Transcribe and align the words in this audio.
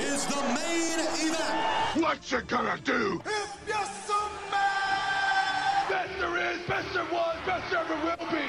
is 0.00 0.26
the 0.26 0.42
main 0.42 0.98
event. 1.28 2.02
What 2.02 2.30
you 2.30 2.40
gonna 2.42 2.78
do? 2.84 3.22
If 3.24 3.56
you're 3.66 3.76
some 4.06 4.32
man, 4.50 5.88
Best 5.88 6.18
there 6.18 6.52
is, 6.52 6.58
best 6.66 6.92
there 6.94 7.04
was, 7.04 7.36
best 7.46 7.70
there 7.70 7.80
ever 7.80 7.94
will 8.04 8.26
be. 8.30 8.44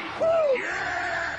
Yeah. 0.60 1.38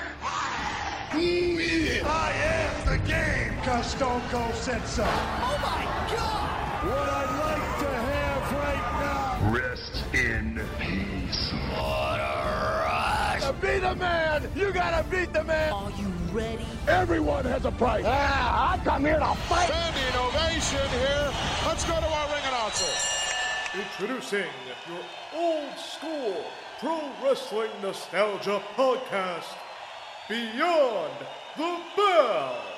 Who 1.11 1.19
is? 1.19 2.03
I 2.03 2.31
am 2.31 2.85
the 2.85 3.07
game. 3.07 3.53
Cause 3.63 3.91
Stone 3.91 4.21
Cold 4.29 4.55
said 4.55 4.85
so. 4.87 5.03
oh 5.03 5.57
my 5.61 5.83
God! 6.15 6.87
What 6.87 7.09
I'd 7.09 7.31
like 7.43 7.79
to 7.79 7.89
have 7.89 8.43
right 8.53 8.87
now. 9.01 9.51
Rest 9.51 10.03
in 10.13 10.61
peace. 10.79 11.07
To 13.47 13.53
be 13.61 13.79
the 13.79 13.95
man, 13.95 14.49
you 14.57 14.73
gotta 14.73 15.07
beat 15.09 15.31
the 15.31 15.43
man. 15.43 15.71
Are 15.71 15.89
you 15.91 16.26
ready? 16.31 16.65
Everyone 16.87 17.45
has 17.45 17.65
a 17.65 17.71
price. 17.71 18.05
Ah, 18.07 18.73
I 18.73 18.77
come 18.83 19.05
here 19.05 19.19
to 19.19 19.35
fight. 19.49 19.67
Standing 19.67 20.15
ovation 20.19 20.89
here. 20.89 21.31
Let's 21.65 21.83
go 21.85 21.99
to 21.99 22.05
our 22.05 22.27
ring 22.27 22.43
announcer. 22.47 22.85
Introducing 23.73 24.49
your 24.87 25.03
old 25.35 25.77
school 25.77 26.43
pro 26.79 27.09
wrestling 27.23 27.71
nostalgia 27.81 28.61
podcast, 28.75 29.45
Beyond 30.29 31.13
the 31.57 31.79
Bell. 31.95 32.76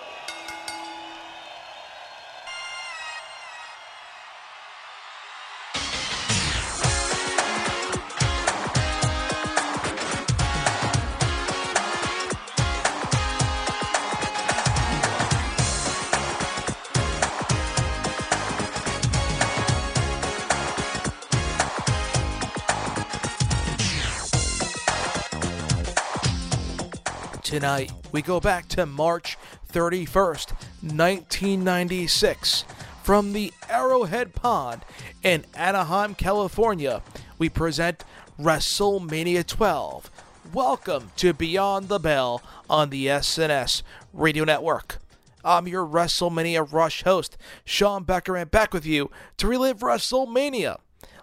Tonight, 27.59 27.91
we 28.13 28.21
go 28.21 28.39
back 28.39 28.69
to 28.69 28.85
March 28.85 29.37
31st, 29.73 30.51
1996. 30.81 32.63
From 33.03 33.33
the 33.33 33.51
Arrowhead 33.69 34.33
Pond 34.33 34.85
in 35.23 35.43
Anaheim, 35.53 36.15
California, 36.15 37.01
we 37.37 37.49
present 37.49 38.05
WrestleMania 38.39 39.45
12. 39.45 40.09
Welcome 40.53 41.11
to 41.17 41.33
Beyond 41.33 41.89
the 41.89 41.99
Bell 41.99 42.41
on 42.69 42.91
the 42.91 43.07
SNS 43.07 43.83
Radio 44.13 44.45
Network. 44.45 44.99
I'm 45.43 45.67
your 45.67 45.85
WrestleMania 45.85 46.65
Rush 46.71 47.03
host, 47.03 47.37
Sean 47.65 48.05
Becker, 48.05 48.37
and 48.37 48.49
back 48.49 48.73
with 48.73 48.85
you 48.85 49.11
to 49.35 49.47
relive 49.47 49.79
WrestleMania. 49.79 50.77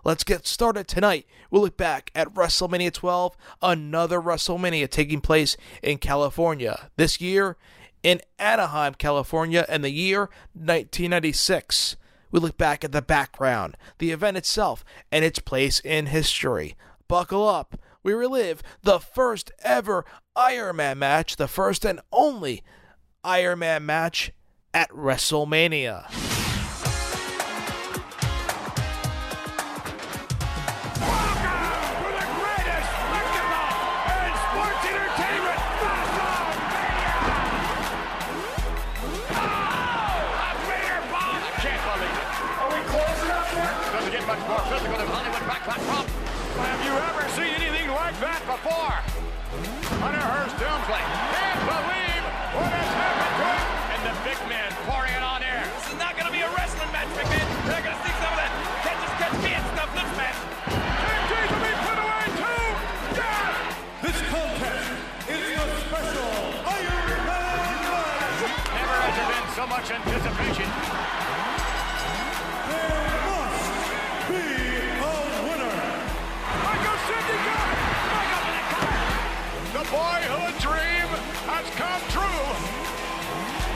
Let's 0.07 0.23
get 0.23 0.47
started 0.47 0.87
tonight. 0.87 1.27
We'll 1.51 1.63
look 1.63 1.77
back 1.77 2.13
at 2.15 2.33
WrestleMania 2.33 2.93
12, 2.93 3.37
another 3.61 4.21
WrestleMania 4.21 4.89
taking 4.89 5.21
place 5.21 5.57
in 5.83 5.99
California. 5.99 6.91
This 6.97 7.21
year 7.21 7.57
in 8.05 8.21
Anaheim, 8.39 8.95
California, 8.95 9.67
and 9.69 9.83
the 9.83 9.91
year 9.91 10.31
1996. 10.53 11.97
We 12.31 12.39
look 12.39 12.57
back 12.57 12.85
at 12.85 12.93
the 12.93 13.03
background, 13.03 13.77
the 13.99 14.13
event 14.13 14.37
itself, 14.37 14.85
and 15.11 15.25
its 15.25 15.41
place 15.41 15.81
in 15.81 16.07
history. 16.07 16.77
Buckle 17.09 17.49
up. 17.49 17.77
We 18.05 18.13
relive 18.13 18.63
the 18.85 19.01
first 19.01 19.51
ever 19.65 20.05
Iron 20.37 20.77
Man 20.77 21.01
match, 21.01 21.35
the 21.35 21.49
first 21.49 21.85
and 21.85 21.99
only 22.13 22.63
Iron 23.25 23.59
Man 23.59 23.85
match 23.85 24.31
at 24.73 24.89
WrestleMania. 24.91 26.26
Come 81.77 82.01
true 82.09 82.55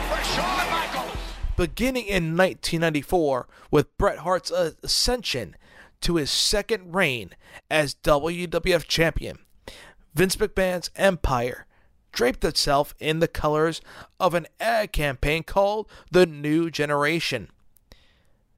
for 0.08 0.24
Shawn 0.24 0.70
Michaels. 0.70 1.16
beginning 1.56 2.06
in 2.06 2.34
1994 2.34 3.46
with 3.70 3.96
Bret 3.98 4.18
Hart's 4.18 4.50
ascension 4.50 5.54
to 6.00 6.16
his 6.16 6.30
second 6.30 6.94
reign 6.94 7.30
as 7.70 7.94
WWF 7.96 8.86
champion. 8.86 9.38
Vince 10.14 10.36
McMahon's 10.36 10.90
empire 10.96 11.66
draped 12.10 12.42
itself 12.42 12.94
in 12.98 13.18
the 13.18 13.28
colors 13.28 13.82
of 14.18 14.32
an 14.32 14.46
ad 14.58 14.92
campaign 14.92 15.42
called 15.42 15.86
The 16.10 16.24
New 16.24 16.70
Generation. 16.70 17.48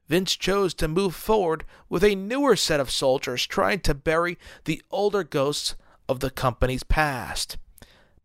Vince 0.07 0.37
chose 0.37 0.73
to 0.75 0.87
move 0.87 1.15
forward 1.15 1.65
with 1.89 2.03
a 2.03 2.15
newer 2.15 2.55
set 2.55 2.79
of 2.79 2.89
soldiers 2.89 3.45
trying 3.45 3.81
to 3.81 3.93
bury 3.93 4.37
the 4.63 4.81
older 4.89 5.23
ghosts 5.23 5.75
of 6.07 6.21
the 6.21 6.29
company's 6.29 6.83
past. 6.83 7.57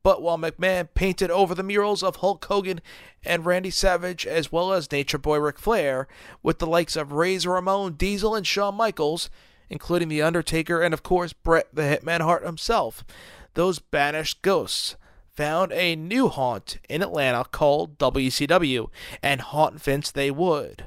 But 0.08 0.22
while 0.22 0.38
McMahon 0.38 0.88
painted 0.94 1.30
over 1.30 1.54
the 1.54 1.62
murals 1.62 2.02
of 2.02 2.16
Hulk 2.16 2.42
Hogan 2.46 2.80
and 3.26 3.44
Randy 3.44 3.68
Savage, 3.68 4.26
as 4.26 4.50
well 4.50 4.72
as 4.72 4.90
Nature 4.90 5.18
Boy 5.18 5.36
Ric 5.36 5.58
Flair, 5.58 6.08
with 6.42 6.60
the 6.60 6.66
likes 6.66 6.96
of 6.96 7.12
Razor 7.12 7.50
Ramon, 7.50 7.92
Diesel, 7.92 8.34
and 8.34 8.46
Shawn 8.46 8.74
Michaels, 8.74 9.28
including 9.68 10.08
The 10.08 10.22
Undertaker 10.22 10.80
and, 10.80 10.94
of 10.94 11.02
course, 11.02 11.34
Bret 11.34 11.68
the 11.74 11.82
Hitman 11.82 12.22
Hart 12.22 12.42
himself, 12.42 13.04
those 13.52 13.80
banished 13.80 14.40
ghosts 14.40 14.96
found 15.36 15.72
a 15.72 15.94
new 15.94 16.28
haunt 16.28 16.78
in 16.88 17.02
Atlanta 17.02 17.44
called 17.44 17.98
WCW, 17.98 18.88
and 19.22 19.42
haunt 19.42 19.78
Vince 19.78 20.10
they 20.10 20.30
would. 20.30 20.86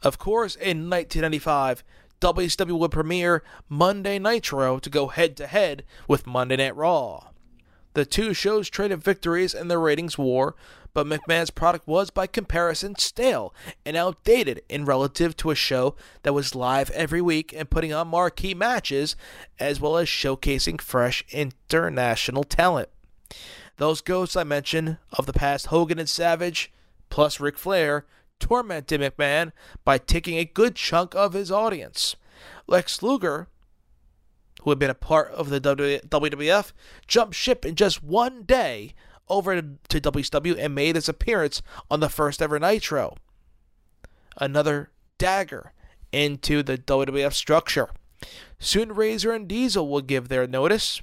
Of 0.00 0.16
course, 0.16 0.54
in 0.56 0.88
1995, 0.88 1.84
WCW 2.22 2.78
would 2.78 2.90
premiere 2.90 3.42
Monday 3.68 4.18
Nitro 4.18 4.78
to 4.78 4.88
go 4.88 5.08
head 5.08 5.36
to 5.36 5.46
head 5.46 5.84
with 6.08 6.26
Monday 6.26 6.56
Night 6.56 6.74
Raw. 6.74 7.24
The 7.94 8.04
two 8.04 8.34
shows 8.34 8.68
traded 8.68 9.02
victories 9.02 9.54
in 9.54 9.68
the 9.68 9.78
ratings 9.78 10.18
war, 10.18 10.54
but 10.92 11.06
McMahon's 11.06 11.50
product 11.50 11.88
was, 11.88 12.10
by 12.10 12.26
comparison, 12.26 12.96
stale 12.96 13.54
and 13.84 13.96
outdated 13.96 14.62
in 14.68 14.84
relative 14.84 15.36
to 15.38 15.50
a 15.50 15.56
show 15.56 15.96
that 16.22 16.34
was 16.34 16.54
live 16.54 16.90
every 16.90 17.20
week 17.20 17.52
and 17.52 17.70
putting 17.70 17.92
on 17.92 18.08
marquee 18.08 18.54
matches, 18.54 19.16
as 19.58 19.80
well 19.80 19.96
as 19.96 20.08
showcasing 20.08 20.80
fresh 20.80 21.24
international 21.30 22.44
talent. 22.44 22.88
Those 23.76 24.00
ghosts 24.00 24.36
I 24.36 24.44
mentioned 24.44 24.98
of 25.12 25.26
the 25.26 25.32
past 25.32 25.66
Hogan 25.66 25.98
and 25.98 26.08
Savage, 26.08 26.72
plus 27.10 27.40
Ric 27.40 27.58
Flair, 27.58 28.06
tormented 28.38 29.00
McMahon 29.00 29.52
by 29.84 29.98
taking 29.98 30.38
a 30.38 30.44
good 30.44 30.76
chunk 30.76 31.14
of 31.14 31.32
his 31.32 31.50
audience. 31.50 32.14
Lex 32.66 33.02
Luger, 33.02 33.48
who 34.62 34.70
had 34.70 34.78
been 34.78 34.90
a 34.90 34.94
part 34.94 35.30
of 35.32 35.50
the 35.50 35.60
WWF, 35.60 36.72
jumped 37.06 37.34
ship 37.34 37.64
in 37.64 37.74
just 37.74 38.02
one 38.02 38.42
day 38.44 38.94
over 39.28 39.60
to 39.60 40.00
WCW 40.00 40.56
and 40.58 40.74
made 40.74 40.96
his 40.96 41.08
appearance 41.08 41.62
on 41.90 42.00
the 42.00 42.08
first 42.08 42.40
ever 42.42 42.58
Nitro. 42.58 43.16
Another 44.36 44.90
dagger 45.18 45.72
into 46.12 46.62
the 46.62 46.78
WWF 46.78 47.32
structure. 47.32 47.90
Soon 48.58 48.94
Razor 48.94 49.32
and 49.32 49.48
Diesel 49.48 49.88
will 49.88 50.00
give 50.00 50.28
their 50.28 50.46
notice. 50.46 51.02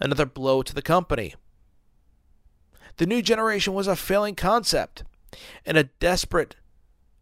Another 0.00 0.26
blow 0.26 0.62
to 0.62 0.74
the 0.74 0.82
company. 0.82 1.34
The 2.96 3.06
new 3.06 3.22
generation 3.22 3.74
was 3.74 3.86
a 3.86 3.96
failing 3.96 4.34
concept. 4.34 5.04
and 5.64 5.76
a 5.76 5.84
desperate, 5.84 6.56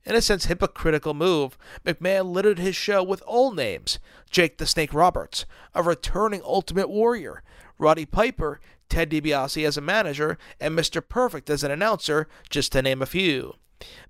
in 0.05 0.15
a 0.15 0.21
sense 0.21 0.47
hypocritical 0.47 1.15
move, 1.15 1.57
McMahon 1.85 2.33
littered 2.33 2.59
his 2.59 2.77
show 2.77 3.03
with 3.03 3.23
old 3.27 3.57
names 3.57 3.99
Jake 4.31 4.59
the 4.59 4.67
Snake 4.67 4.93
Roberts, 4.93 5.47
a 5.75 5.83
returning 5.83 6.43
Ultimate 6.45 6.91
Warrior, 6.91 7.43
Roddy 7.79 8.07
Piper, 8.07 8.61
Ted 8.89 9.11
DiBiase 9.11 9.67
as 9.67 9.77
a 9.77 9.81
manager, 9.81 10.39
and 10.61 10.79
Mr. 10.79 11.07
Perfect 11.07 11.49
as 11.51 11.65
an 11.65 11.71
announcer, 11.71 12.29
just 12.51 12.73
to 12.73 12.83
name 12.83 13.03
a 13.03 13.07
few. 13.07 13.55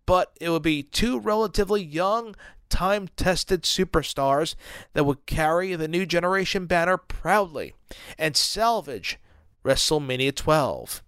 But 0.07 0.33
it 0.41 0.51
would 0.51 0.63
be 0.63 0.83
two 0.83 1.19
relatively 1.19 1.83
young, 1.83 2.35
time 2.69 3.09
tested 3.17 3.63
superstars 3.63 4.55
that 4.93 5.05
would 5.05 5.27
carry 5.27 5.75
the 5.75 5.89
new 5.89 6.05
generation 6.05 6.67
banner 6.67 6.97
proudly 6.97 7.75
and 8.19 8.37
salvage 8.37 9.19
WrestleMania 9.65 10.35
12. 10.35 11.03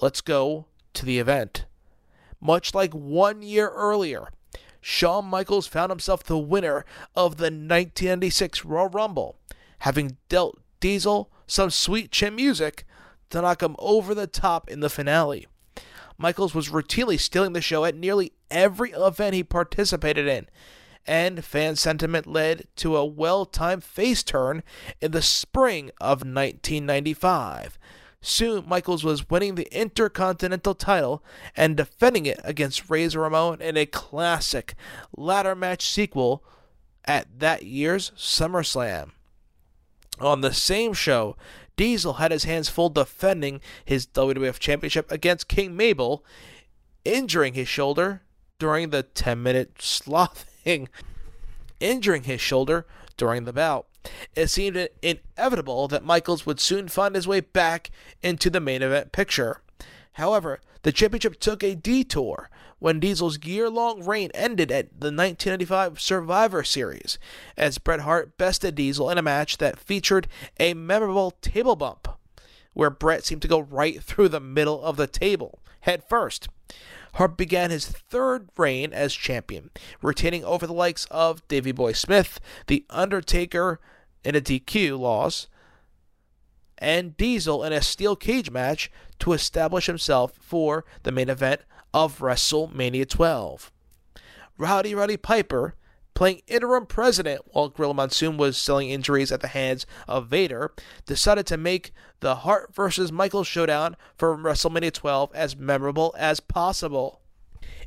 Let's 0.00 0.20
go 0.20 0.66
to 0.94 1.06
the 1.06 1.18
event. 1.18 1.64
Much 2.40 2.74
like 2.74 2.92
one 2.92 3.42
year 3.42 3.68
earlier, 3.70 4.28
Shawn 4.80 5.24
Michaels 5.24 5.66
found 5.66 5.90
himself 5.90 6.22
the 6.22 6.38
winner 6.38 6.84
of 7.14 7.38
the 7.38 7.44
1996 7.44 8.64
Royal 8.64 8.88
Rumble, 8.88 9.36
having 9.80 10.16
dealt 10.28 10.60
Diesel 10.80 11.30
some 11.46 11.70
sweet 11.70 12.10
chin 12.10 12.36
music 12.36 12.84
to 13.30 13.40
knock 13.40 13.62
him 13.62 13.76
over 13.78 14.14
the 14.14 14.26
top 14.26 14.70
in 14.70 14.80
the 14.80 14.90
finale. 14.90 15.46
Michaels 16.18 16.54
was 16.54 16.70
routinely 16.70 17.18
stealing 17.18 17.52
the 17.52 17.60
show 17.60 17.84
at 17.84 17.94
nearly 17.94 18.32
every 18.50 18.90
event 18.92 19.34
he 19.34 19.42
participated 19.42 20.26
in, 20.26 20.46
and 21.06 21.44
fan 21.44 21.76
sentiment 21.76 22.26
led 22.26 22.66
to 22.76 22.96
a 22.96 23.04
well 23.04 23.44
timed 23.44 23.84
face 23.84 24.22
turn 24.22 24.62
in 25.00 25.10
the 25.12 25.22
spring 25.22 25.90
of 26.00 26.18
1995. 26.20 27.78
Soon, 28.28 28.68
Michaels 28.68 29.04
was 29.04 29.30
winning 29.30 29.54
the 29.54 29.72
Intercontinental 29.72 30.74
title 30.74 31.22
and 31.56 31.76
defending 31.76 32.26
it 32.26 32.40
against 32.42 32.90
Razor 32.90 33.20
Ramon 33.20 33.60
in 33.60 33.76
a 33.76 33.86
classic 33.86 34.74
ladder 35.16 35.54
match 35.54 35.86
sequel 35.86 36.42
at 37.04 37.38
that 37.38 37.62
year's 37.62 38.10
SummerSlam. 38.16 39.12
On 40.18 40.40
the 40.40 40.52
same 40.52 40.92
show, 40.92 41.36
Diesel 41.76 42.14
had 42.14 42.32
his 42.32 42.42
hands 42.42 42.68
full 42.68 42.90
defending 42.90 43.60
his 43.84 44.08
WWF 44.08 44.58
Championship 44.58 45.08
against 45.12 45.46
King 45.46 45.76
Mabel, 45.76 46.24
injuring 47.04 47.54
his 47.54 47.68
shoulder 47.68 48.22
during 48.58 48.90
the 48.90 49.04
10 49.04 49.40
minute 49.40 49.74
slothing, 49.78 50.88
injuring 51.78 52.24
his 52.24 52.40
shoulder 52.40 52.86
during 53.16 53.44
the 53.44 53.52
bout. 53.52 53.86
It 54.34 54.48
seemed 54.48 54.88
inevitable 55.02 55.88
that 55.88 56.04
Michaels 56.04 56.46
would 56.46 56.60
soon 56.60 56.88
find 56.88 57.14
his 57.14 57.26
way 57.26 57.40
back 57.40 57.90
into 58.22 58.50
the 58.50 58.60
main 58.60 58.82
event 58.82 59.12
picture. 59.12 59.62
However, 60.12 60.60
the 60.82 60.92
championship 60.92 61.40
took 61.40 61.62
a 61.62 61.74
detour 61.74 62.48
when 62.78 63.00
Diesel's 63.00 63.44
year 63.44 63.68
long 63.70 64.04
reign 64.04 64.30
ended 64.34 64.70
at 64.70 64.88
the 64.90 65.06
1995 65.06 66.00
Survivor 66.00 66.62
Series, 66.62 67.18
as 67.56 67.78
Bret 67.78 68.00
Hart 68.00 68.36
bested 68.36 68.74
Diesel 68.74 69.10
in 69.10 69.18
a 69.18 69.22
match 69.22 69.58
that 69.58 69.78
featured 69.78 70.28
a 70.60 70.74
memorable 70.74 71.32
table 71.40 71.76
bump, 71.76 72.08
where 72.74 72.90
Bret 72.90 73.24
seemed 73.24 73.42
to 73.42 73.48
go 73.48 73.60
right 73.60 74.02
through 74.02 74.28
the 74.28 74.40
middle 74.40 74.82
of 74.82 74.96
the 74.96 75.06
table, 75.06 75.60
head 75.80 76.04
first. 76.08 76.48
Hart 77.14 77.38
began 77.38 77.70
his 77.70 77.86
third 77.86 78.50
reign 78.58 78.92
as 78.92 79.14
champion, 79.14 79.70
retaining 80.02 80.44
over 80.44 80.66
the 80.66 80.74
likes 80.74 81.06
of 81.10 81.46
Davey 81.48 81.72
Boy 81.72 81.92
Smith, 81.92 82.38
The 82.66 82.84
Undertaker 82.90 83.80
in 84.26 84.34
a 84.34 84.40
DQ 84.40 84.98
loss, 84.98 85.46
and 86.78 87.16
Diesel 87.16 87.62
in 87.62 87.72
a 87.72 87.80
steel 87.80 88.16
cage 88.16 88.50
match 88.50 88.90
to 89.20 89.32
establish 89.32 89.86
himself 89.86 90.32
for 90.40 90.84
the 91.04 91.12
main 91.12 91.30
event 91.30 91.62
of 91.94 92.18
WrestleMania 92.18 93.08
12. 93.08 93.72
Rowdy 94.58 94.94
Roddy 94.96 95.16
Piper, 95.16 95.76
playing 96.14 96.42
interim 96.48 96.86
president 96.86 97.42
while 97.46 97.68
Gorilla 97.68 97.94
Monsoon 97.94 98.36
was 98.36 98.56
selling 98.58 98.90
injuries 98.90 99.30
at 99.30 99.42
the 99.42 99.48
hands 99.48 99.86
of 100.08 100.26
Vader, 100.26 100.72
decided 101.06 101.46
to 101.46 101.56
make 101.56 101.92
the 102.18 102.36
Hart 102.36 102.74
vs. 102.74 103.12
Michael 103.12 103.44
showdown 103.44 103.96
for 104.16 104.36
WrestleMania 104.36 104.92
12 104.92 105.32
as 105.34 105.56
memorable 105.56 106.14
as 106.18 106.40
possible. 106.40 107.20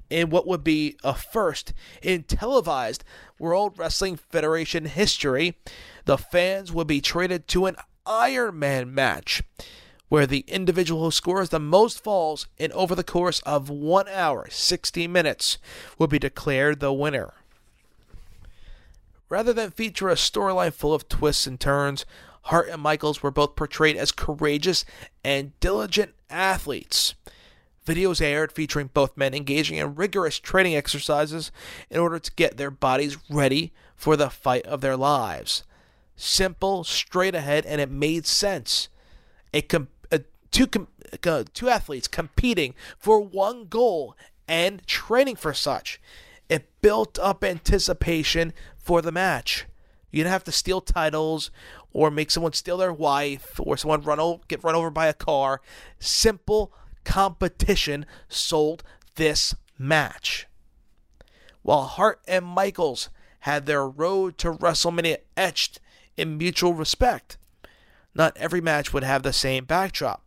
In 0.09 0.29
what 0.29 0.47
would 0.47 0.63
be 0.63 0.97
a 1.03 1.13
first 1.13 1.73
in 2.01 2.23
televised 2.23 3.03
World 3.37 3.77
Wrestling 3.77 4.15
Federation 4.15 4.85
history, 4.85 5.57
the 6.05 6.17
fans 6.17 6.71
would 6.71 6.87
be 6.87 7.01
treated 7.01 7.47
to 7.49 7.67
an 7.67 7.75
Iron 8.05 8.57
Man 8.57 8.93
match 8.93 9.43
where 10.09 10.25
the 10.25 10.43
individual 10.47 11.03
who 11.03 11.11
scores 11.11 11.49
the 11.49 11.59
most 11.59 12.03
falls 12.03 12.47
in 12.57 12.71
over 12.73 12.95
the 12.95 13.03
course 13.03 13.41
of 13.41 13.69
1 13.69 14.07
hour 14.09 14.47
60 14.49 15.07
minutes 15.07 15.59
will 15.97 16.07
be 16.07 16.19
declared 16.19 16.79
the 16.79 16.91
winner. 16.91 17.33
Rather 19.29 19.53
than 19.53 19.69
feature 19.69 20.09
a 20.09 20.15
storyline 20.15 20.73
full 20.73 20.93
of 20.93 21.07
twists 21.07 21.45
and 21.45 21.59
turns, 21.59 22.05
Hart 22.43 22.69
and 22.69 22.81
Michaels 22.81 23.21
were 23.21 23.29
both 23.29 23.55
portrayed 23.55 23.95
as 23.95 24.11
courageous 24.11 24.83
and 25.23 25.57
diligent 25.59 26.15
athletes. 26.31 27.13
Videos 27.85 28.21
aired 28.21 28.51
featuring 28.51 28.89
both 28.93 29.17
men 29.17 29.33
engaging 29.33 29.77
in 29.77 29.95
rigorous 29.95 30.39
training 30.39 30.75
exercises 30.75 31.51
in 31.89 31.99
order 31.99 32.19
to 32.19 32.31
get 32.35 32.57
their 32.57 32.71
bodies 32.71 33.17
ready 33.29 33.71
for 33.95 34.15
the 34.15 34.29
fight 34.29 34.65
of 34.65 34.81
their 34.81 34.97
lives. 34.97 35.63
Simple, 36.15 36.83
straight 36.83 37.35
ahead, 37.35 37.65
and 37.65 37.79
it 37.79 37.89
made 37.89 38.25
sense. 38.25 38.89
A, 39.53 39.61
com- 39.61 39.87
a 40.11 40.21
two 40.51 40.67
com- 40.67 40.87
uh, 41.25 41.43
two 41.53 41.69
athletes 41.69 42.07
competing 42.07 42.75
for 42.97 43.19
one 43.19 43.65
goal 43.65 44.15
and 44.47 44.85
training 44.85 45.37
for 45.37 45.53
such. 45.53 45.99
It 46.49 46.69
built 46.81 47.17
up 47.19 47.43
anticipation 47.43 48.53
for 48.77 49.01
the 49.01 49.11
match. 49.11 49.65
You 50.11 50.23
didn't 50.23 50.33
have 50.33 50.43
to 50.45 50.51
steal 50.51 50.81
titles 50.81 51.51
or 51.93 52.11
make 52.11 52.31
someone 52.31 52.53
steal 52.53 52.77
their 52.77 52.93
wife 52.93 53.59
or 53.59 53.77
someone 53.77 54.01
run 54.01 54.19
o- 54.19 54.41
get 54.47 54.63
run 54.63 54.75
over 54.75 54.89
by 54.89 55.07
a 55.07 55.13
car. 55.13 55.61
Simple 55.99 56.73
competition 57.03 58.05
sold 58.27 58.83
this 59.15 59.55
match. 59.77 60.47
While 61.61 61.83
Hart 61.83 62.21
and 62.27 62.45
Michaels 62.45 63.09
had 63.41 63.65
their 63.65 63.87
road 63.87 64.37
to 64.39 64.51
WrestleMania 64.53 65.17
etched 65.37 65.79
in 66.17 66.37
mutual 66.37 66.73
respect, 66.73 67.37
not 68.13 68.35
every 68.37 68.61
match 68.61 68.93
would 68.93 69.03
have 69.03 69.23
the 69.23 69.33
same 69.33 69.65
backdrop. 69.65 70.23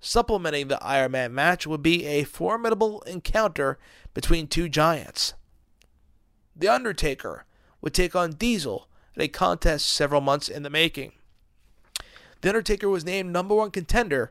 Supplementing 0.00 0.68
the 0.68 0.82
Iron 0.82 1.12
Man 1.12 1.34
match 1.34 1.66
would 1.66 1.82
be 1.82 2.04
a 2.04 2.24
formidable 2.24 3.00
encounter 3.02 3.78
between 4.12 4.46
two 4.46 4.68
giants. 4.68 5.32
The 6.54 6.68
Undertaker 6.68 7.46
would 7.80 7.94
take 7.94 8.14
on 8.14 8.32
Diesel 8.32 8.86
in 9.14 9.22
a 9.22 9.28
contest 9.28 9.86
several 9.86 10.20
months 10.20 10.48
in 10.48 10.62
the 10.62 10.70
making. 10.70 11.12
The 12.42 12.50
Undertaker 12.50 12.88
was 12.88 13.04
named 13.04 13.32
number 13.32 13.54
one 13.54 13.70
contender 13.70 14.30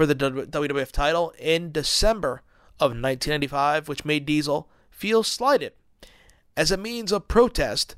for 0.00 0.06
the 0.06 0.14
WWF 0.14 0.92
title 0.92 1.34
in 1.38 1.72
December 1.72 2.40
of 2.80 2.92
1995, 2.92 3.86
which 3.86 4.02
made 4.02 4.24
Diesel 4.24 4.66
feel 4.90 5.22
slighted. 5.22 5.74
As 6.56 6.70
a 6.70 6.78
means 6.78 7.12
of 7.12 7.28
protest, 7.28 7.96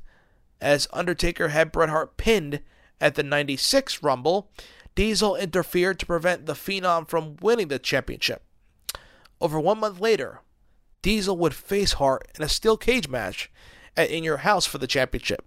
as 0.59 0.85
Undertaker 0.91 1.47
had 1.47 1.71
Bret 1.71 1.87
Hart 1.87 2.17
pinned 2.17 2.59
at 2.99 3.15
the 3.15 3.23
96 3.23 4.03
Rumble, 4.03 4.51
Diesel 4.95 5.37
interfered 5.37 5.97
to 5.99 6.05
prevent 6.05 6.45
the 6.45 6.55
Phenom 6.55 7.07
from 7.07 7.37
winning 7.39 7.69
the 7.69 7.79
championship. 7.79 8.43
Over 9.39 9.57
one 9.57 9.79
month 9.79 10.01
later, 10.01 10.41
Diesel 11.03 11.37
would 11.37 11.53
face 11.53 11.93
Hart 11.93 12.27
in 12.35 12.43
a 12.43 12.49
steel 12.49 12.75
cage 12.75 13.07
match 13.07 13.49
at 13.95 14.11
In 14.11 14.25
Your 14.25 14.39
House 14.39 14.65
for 14.65 14.77
the 14.77 14.87
championship. 14.87 15.45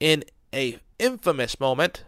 In 0.00 0.24
a 0.52 0.80
infamous 0.98 1.60
moment, 1.60 2.02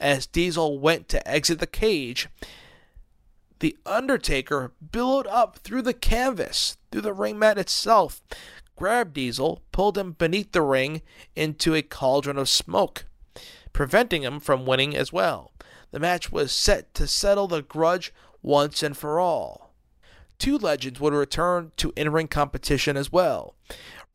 as 0.00 0.26
Diesel 0.26 0.78
went 0.78 1.08
to 1.08 1.28
exit 1.28 1.58
the 1.58 1.66
cage, 1.66 2.28
the 3.60 3.76
Undertaker 3.86 4.72
billowed 4.92 5.26
up 5.26 5.58
through 5.58 5.82
the 5.82 5.94
canvas, 5.94 6.76
through 6.90 7.00
the 7.00 7.12
ring 7.12 7.38
mat 7.38 7.58
itself, 7.58 8.22
grabbed 8.76 9.14
Diesel, 9.14 9.62
pulled 9.72 9.96
him 9.96 10.12
beneath 10.12 10.52
the 10.52 10.62
ring 10.62 11.02
into 11.34 11.74
a 11.74 11.82
cauldron 11.82 12.36
of 12.36 12.48
smoke, 12.48 13.06
preventing 13.72 14.22
him 14.22 14.40
from 14.40 14.66
winning 14.66 14.94
as 14.94 15.12
well. 15.12 15.52
The 15.90 16.00
match 16.00 16.30
was 16.30 16.52
set 16.52 16.92
to 16.94 17.06
settle 17.06 17.48
the 17.48 17.62
grudge 17.62 18.12
once 18.42 18.82
and 18.82 18.96
for 18.96 19.18
all. 19.18 19.72
Two 20.38 20.58
legends 20.58 21.00
would 21.00 21.14
return 21.14 21.72
to 21.78 21.92
in 21.96 22.12
ring 22.12 22.28
competition 22.28 22.96
as 22.96 23.10
well. 23.10 23.54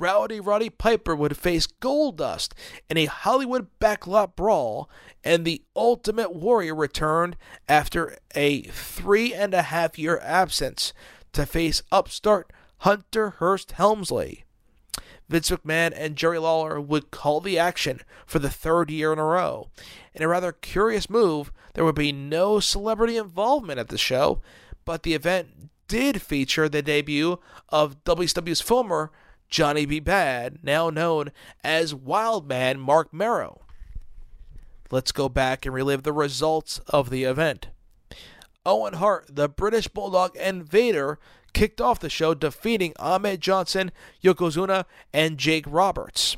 Rowdy 0.02 0.40
Roddy 0.40 0.72
Piper 0.72 1.16
would 1.16 1.38
face 1.38 1.68
Goldust 1.68 2.54
in 2.90 2.98
a 2.98 3.06
Hollywood 3.06 3.68
backlot 3.80 4.36
brawl, 4.36 4.90
and 5.24 5.46
the 5.46 5.62
Ultimate 5.76 6.34
Warrior 6.34 6.74
returned 6.74 7.38
after 7.70 8.18
a 8.34 8.64
three 8.64 9.32
and 9.32 9.54
a 9.54 9.62
half 9.62 10.00
year 10.00 10.20
absence 10.24 10.92
to 11.34 11.46
face 11.46 11.84
upstart 11.92 12.52
Hunter 12.80 13.36
Hearst 13.38 13.74
Helmsley. 13.74 14.44
Vince 15.30 15.52
McMahon 15.52 15.94
and 15.96 16.16
Jerry 16.16 16.40
Lawler 16.40 16.82
would 16.82 17.12
call 17.12 17.40
the 17.40 17.60
action 17.60 18.02
for 18.26 18.40
the 18.40 18.50
third 18.50 18.90
year 18.90 19.14
in 19.14 19.20
a 19.20 19.24
row. 19.24 19.70
In 20.16 20.24
a 20.24 20.28
rather 20.28 20.52
curious 20.52 21.12
move, 21.12 21.54
there 21.76 21.86
would 21.86 21.94
be 21.94 22.12
no 22.12 22.60
celebrity 22.60 23.18
involvement 23.18 23.80
at 23.80 23.90
the 23.90 24.00
show, 24.00 24.42
but 24.84 25.04
the 25.04 25.14
event 25.14 25.70
did 25.88 26.24
feature 26.24 26.68
the 26.68 26.82
debut 26.82 27.38
of 27.70 28.04
WCW's 28.04 28.62
former 28.62 29.12
Johnny 29.52 29.86
B. 29.86 30.00
Bad, 30.00 30.60
now 30.64 30.90
known 30.90 31.32
as 31.64 31.94
Wildman 31.94 32.80
Marc 32.80 33.14
Mero. 33.14 33.62
Let's 34.90 35.12
go 35.12 35.30
back 35.30 35.66
and 35.66 35.76
relive 35.76 36.04
the 36.04 36.14
results 36.14 36.80
of 36.88 37.10
the 37.10 37.26
event. 37.26 37.68
Owen 38.66 38.94
Hart, 38.94 39.30
the 39.30 39.50
British 39.50 39.88
Bulldog, 39.88 40.36
and 40.40 40.64
Vader 40.64 41.20
kicked 41.54 41.82
off 41.82 42.00
the 42.00 42.10
show, 42.10 42.34
defeating 42.34 42.94
Ahmed 42.98 43.42
Johnson, 43.42 43.92
Yokozuna, 44.24 44.86
and 45.14 45.38
Jake 45.38 45.66
Roberts. 45.68 46.38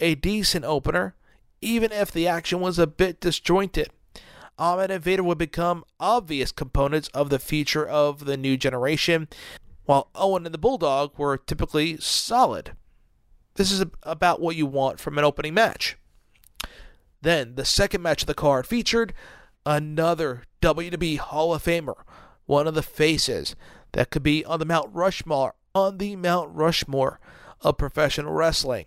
A 0.00 0.14
decent 0.16 0.64
opener, 0.64 1.14
even 1.60 1.92
if 1.92 2.10
the 2.10 2.26
action 2.26 2.60
was 2.60 2.78
a 2.78 2.86
bit 2.86 3.20
disjointed. 3.20 3.90
Ahmed 4.58 4.90
and 4.90 5.02
Vader 5.02 5.22
would 5.22 5.38
become 5.38 5.84
obvious 5.98 6.52
components 6.52 7.08
of 7.14 7.30
the 7.30 7.38
future 7.38 7.86
of 7.86 8.24
the 8.26 8.36
new 8.36 8.56
generation, 8.56 9.28
while 9.90 10.08
Owen 10.14 10.46
and 10.46 10.54
the 10.54 10.58
Bulldog 10.58 11.18
were 11.18 11.36
typically 11.36 11.96
solid. 11.96 12.76
This 13.56 13.72
is 13.72 13.84
about 14.04 14.40
what 14.40 14.54
you 14.54 14.64
want 14.64 15.00
from 15.00 15.18
an 15.18 15.24
opening 15.24 15.52
match. 15.52 15.96
Then, 17.22 17.56
the 17.56 17.64
second 17.64 18.00
match 18.00 18.22
of 18.22 18.28
the 18.28 18.34
card 18.34 18.68
featured 18.68 19.12
another 19.66 20.44
WWE 20.62 21.18
Hall 21.18 21.52
of 21.52 21.64
Famer, 21.64 22.04
one 22.46 22.68
of 22.68 22.76
the 22.76 22.84
faces 22.84 23.56
that 23.90 24.10
could 24.10 24.22
be 24.22 24.44
on 24.44 24.60
the 24.60 24.64
Mount 24.64 24.90
Rushmore, 24.92 25.56
on 25.74 25.98
the 25.98 26.14
Mount 26.14 26.54
Rushmore 26.54 27.18
of 27.60 27.76
professional 27.76 28.32
wrestling. 28.32 28.86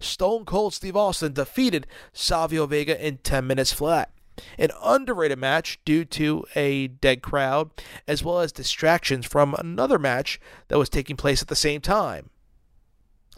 Stone 0.00 0.44
Cold 0.44 0.74
Steve 0.74 0.98
Austin 0.98 1.32
defeated 1.32 1.86
Savio 2.12 2.66
Vega 2.66 3.02
in 3.02 3.16
10 3.22 3.46
minutes 3.46 3.72
flat. 3.72 4.10
An 4.58 4.70
underrated 4.82 5.38
match 5.38 5.78
due 5.84 6.04
to 6.06 6.44
a 6.54 6.88
dead 6.88 7.22
crowd, 7.22 7.70
as 8.06 8.22
well 8.22 8.40
as 8.40 8.52
distractions 8.52 9.26
from 9.26 9.54
another 9.54 9.98
match 9.98 10.40
that 10.68 10.78
was 10.78 10.88
taking 10.88 11.16
place 11.16 11.42
at 11.42 11.48
the 11.48 11.56
same 11.56 11.80
time. 11.80 12.30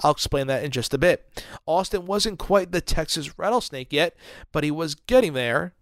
I'll 0.00 0.12
explain 0.12 0.46
that 0.46 0.62
in 0.62 0.70
just 0.70 0.94
a 0.94 0.98
bit. 0.98 1.44
Austin 1.66 2.06
wasn't 2.06 2.38
quite 2.38 2.72
the 2.72 2.80
Texas 2.80 3.38
rattlesnake 3.38 3.92
yet, 3.92 4.16
but 4.52 4.64
he 4.64 4.70
was 4.70 4.94
getting 4.94 5.32
there. 5.32 5.74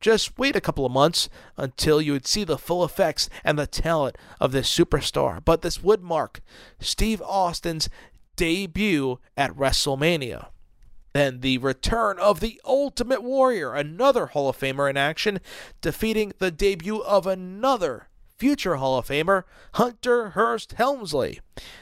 Just 0.00 0.38
wait 0.38 0.54
a 0.54 0.60
couple 0.60 0.86
of 0.86 0.92
months 0.92 1.28
until 1.56 2.00
you 2.00 2.12
would 2.12 2.26
see 2.26 2.44
the 2.44 2.56
full 2.56 2.84
effects 2.84 3.28
and 3.42 3.58
the 3.58 3.66
talent 3.66 4.16
of 4.40 4.52
this 4.52 4.72
superstar. 4.72 5.44
But 5.44 5.62
this 5.62 5.82
would 5.82 6.02
mark 6.02 6.40
Steve 6.78 7.20
Austin's 7.22 7.88
debut 8.36 9.18
at 9.36 9.56
WrestleMania. 9.56 10.50
Then 11.18 11.40
the 11.40 11.58
return 11.58 12.20
of 12.20 12.38
the 12.38 12.60
Ultimate 12.64 13.24
Warrior, 13.24 13.74
another 13.74 14.26
Hall 14.26 14.48
of 14.48 14.56
Famer 14.56 14.88
in 14.88 14.96
action, 14.96 15.40
defeating 15.80 16.32
the 16.38 16.52
debut 16.52 17.02
of 17.02 17.26
another 17.26 18.06
future 18.36 18.76
Hall 18.76 18.98
of 18.98 19.08
Famer, 19.08 19.42
Hunter 19.74 20.30
Hearst 20.30 20.74
Helmsley. 20.74 21.40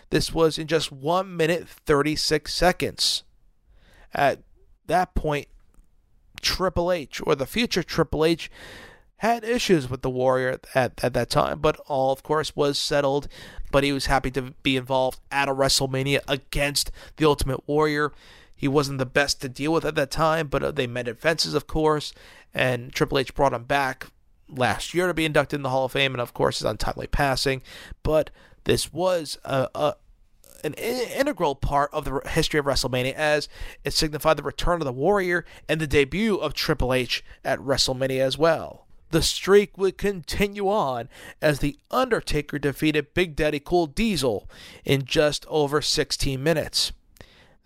This 0.09 0.33
was 0.33 0.57
in 0.57 0.69
just 0.69 0.91
1 0.91 1.37
minute 1.37 1.69
36 1.69 2.55
seconds. 2.55 3.25
At 4.15 4.41
that 4.87 5.15
point, 5.15 5.49
Triple 6.41 6.91
H, 6.91 7.21
or 7.27 7.35
the 7.35 7.45
future 7.45 7.83
Triple 7.83 8.25
H, 8.25 8.51
had 9.17 9.45
issues 9.45 9.91
with 9.91 10.01
the 10.01 10.09
Warrior 10.09 10.61
at, 10.75 11.05
at 11.05 11.13
that 11.13 11.29
time, 11.29 11.59
but 11.59 11.79
all, 11.87 12.11
of 12.11 12.23
course, 12.23 12.57
was 12.57 12.79
settled. 12.79 13.29
But 13.71 13.85
he 13.85 13.93
was 13.93 14.07
happy 14.07 14.31
to 14.31 14.55
be 14.63 14.79
involved 14.79 15.21
at 15.31 15.51
a 15.51 15.55
WrestleMania 15.55 16.21
against 16.27 16.91
the 17.19 17.27
Ultimate 17.27 17.69
Warrior. 17.69 18.13
He 18.57 18.67
wasn't 18.67 18.99
the 18.99 19.07
best 19.07 19.41
to 19.43 19.49
deal 19.49 19.73
with 19.73 19.85
at 19.85 19.95
that 19.97 20.11
time, 20.11 20.49
but 20.49 20.63
uh, 20.63 20.71
they 20.71 20.87
mended 20.87 21.19
fences, 21.19 21.55
of 21.55 21.67
course, 21.67 22.13
and 22.55 22.93
Triple 22.93 23.19
H 23.19 23.35
brought 23.35 23.53
him 23.53 23.65
back 23.65 24.07
last 24.49 24.95
year 24.95 25.07
to 25.07 25.15
be 25.15 25.27
inducted 25.27 25.59
in 25.59 25.63
the 25.63 25.71
Hall 25.71 25.85
of 25.85 25.93
Fame, 25.93 26.15
and 26.15 26.21
of 26.21 26.33
course, 26.33 26.59
his 26.59 26.65
untimely 26.65 27.07
passing. 27.07 27.63
But 28.03 28.31
this 28.65 28.93
was 28.93 29.39
a, 29.45 29.69
a 29.75 29.97
an 30.65 30.75
integral 30.75 31.55
part 31.55 31.91
of 31.93 32.05
the 32.05 32.21
history 32.31 32.59
of 32.59 32.67
WrestleMania 32.67 33.13
as 33.13 33.49
it 33.85 33.93
signified 33.93 34.37
the 34.37 34.43
return 34.43 34.81
of 34.81 34.87
the 34.87 34.93
Warrior 34.93 35.45
and 35.69 35.81
the 35.81 35.87
debut 35.87 36.37
of 36.37 36.55
Triple 36.55 36.93
H 36.93 37.23
at 37.45 37.59
WrestleMania 37.61 38.21
as 38.21 38.39
well. 38.39 38.87
The 39.11 39.23
streak 39.23 39.79
would 39.79 39.99
continue 39.99 40.69
on 40.69 41.09
as 41.41 41.61
The 41.61 41.79
Undertaker 41.91 42.59
defeated 42.59 43.15
Big 43.15 43.37
Daddy 43.37 43.61
Cool 43.61 43.87
Diesel 43.87 44.51
in 44.85 45.05
just 45.05 45.47
over 45.49 45.81
16 45.81 46.43
minutes. 46.43 46.93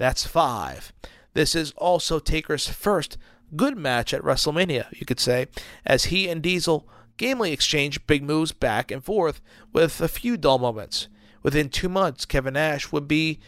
That's 0.00 0.26
five. 0.26 0.95
This 1.35 1.54
is 1.54 1.73
also 1.73 2.19
Taker's 2.19 2.66
first 2.66 3.19
good 3.54 3.76
match 3.76 4.14
at 4.14 4.23
WrestleMania, 4.23 4.87
you 4.99 5.04
could 5.04 5.21
say, 5.21 5.49
as 5.85 6.07
he 6.07 6.26
and 6.26 6.42
Diesel 6.42 6.88
gamely 7.19 7.52
exchanged 7.52 8.07
big 8.07 8.23
moves 8.23 8.52
back 8.52 8.90
and 8.90 9.04
forth 9.04 9.42
with 9.75 10.00
a 10.00 10.09
few 10.09 10.38
dull 10.38 10.59
moments. 10.59 11.09
Within 11.42 11.69
two 11.69 11.90
months, 11.90 12.25
Kevin 12.25 12.54
Nash 12.54 12.90
would 12.90 13.07
be 13.07 13.40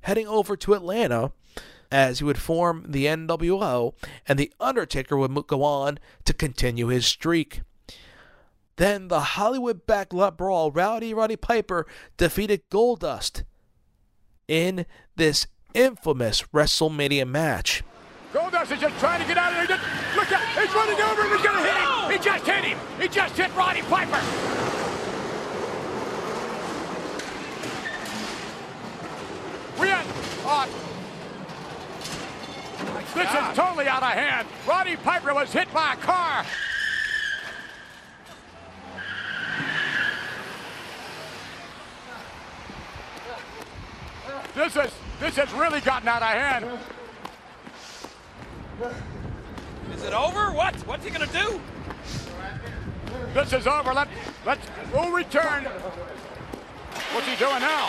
heading 0.00 0.26
over 0.26 0.56
to 0.56 0.74
Atlanta 0.74 1.30
as 1.92 2.18
he 2.18 2.24
would 2.24 2.38
form 2.38 2.84
the 2.88 3.06
NWO, 3.06 3.94
and 4.26 4.40
The 4.40 4.52
Undertaker 4.58 5.16
would 5.16 5.46
go 5.46 5.62
on 5.62 6.00
to 6.24 6.34
continue 6.34 6.88
his 6.88 7.06
streak. 7.06 7.60
Then 8.74 9.06
the 9.06 9.20
Hollywood 9.20 9.86
Backlot 9.86 10.36
Brawl, 10.36 10.72
Rowdy 10.72 11.14
Roddy 11.14 11.36
Piper 11.36 11.86
defeated 12.16 12.68
Goldust 12.70 13.44
in 14.48 14.84
this 15.14 15.46
infamous 15.74 16.42
WrestleMania 16.52 17.26
match. 17.26 17.82
Goldust 18.32 18.72
is 18.72 18.80
just 18.80 18.98
trying 18.98 19.20
to 19.20 19.26
get 19.26 19.36
out 19.36 19.52
of 19.52 19.68
there. 19.68 19.78
look 20.16 20.32
out! 20.32 20.42
He's 20.58 20.74
running 20.74 21.00
over 21.02 21.22
and 21.22 21.32
he's 21.32 21.42
going 21.42 21.56
to 21.56 21.62
hit 21.62 21.76
him. 21.76 22.10
He 22.10 22.18
just 22.18 22.46
hit 22.46 22.64
him. 22.64 22.78
He 23.00 23.08
just 23.08 23.36
hit 23.36 23.54
Roddy 23.54 23.82
Piper. 23.82 24.20
We 29.78 29.88
had. 29.88 30.06
Uh, 30.44 30.66
this 33.14 33.28
is 33.28 33.56
totally 33.56 33.86
out 33.86 34.02
of 34.02 34.10
hand. 34.10 34.48
Roddy 34.66 34.96
Piper 34.96 35.34
was 35.34 35.52
hit 35.52 35.72
by 35.74 35.92
a 35.92 35.96
car. 35.96 36.46
This 44.54 44.76
is 44.76 44.92
this 45.22 45.36
has 45.36 45.52
really 45.52 45.80
gotten 45.80 46.08
out 46.08 46.20
of 46.20 46.28
hand. 46.28 46.66
Is 49.94 50.02
it 50.02 50.12
over? 50.12 50.50
What? 50.52 50.74
What's 50.86 51.04
he 51.04 51.10
gonna 51.10 51.26
do? 51.28 51.60
This 53.32 53.52
is 53.52 53.68
over. 53.68 53.94
Let 53.94 54.08
let's 54.44 54.66
we'll 54.92 55.12
return. 55.12 55.64
What's 57.12 57.26
he 57.28 57.36
doing 57.36 57.60
now? 57.60 57.88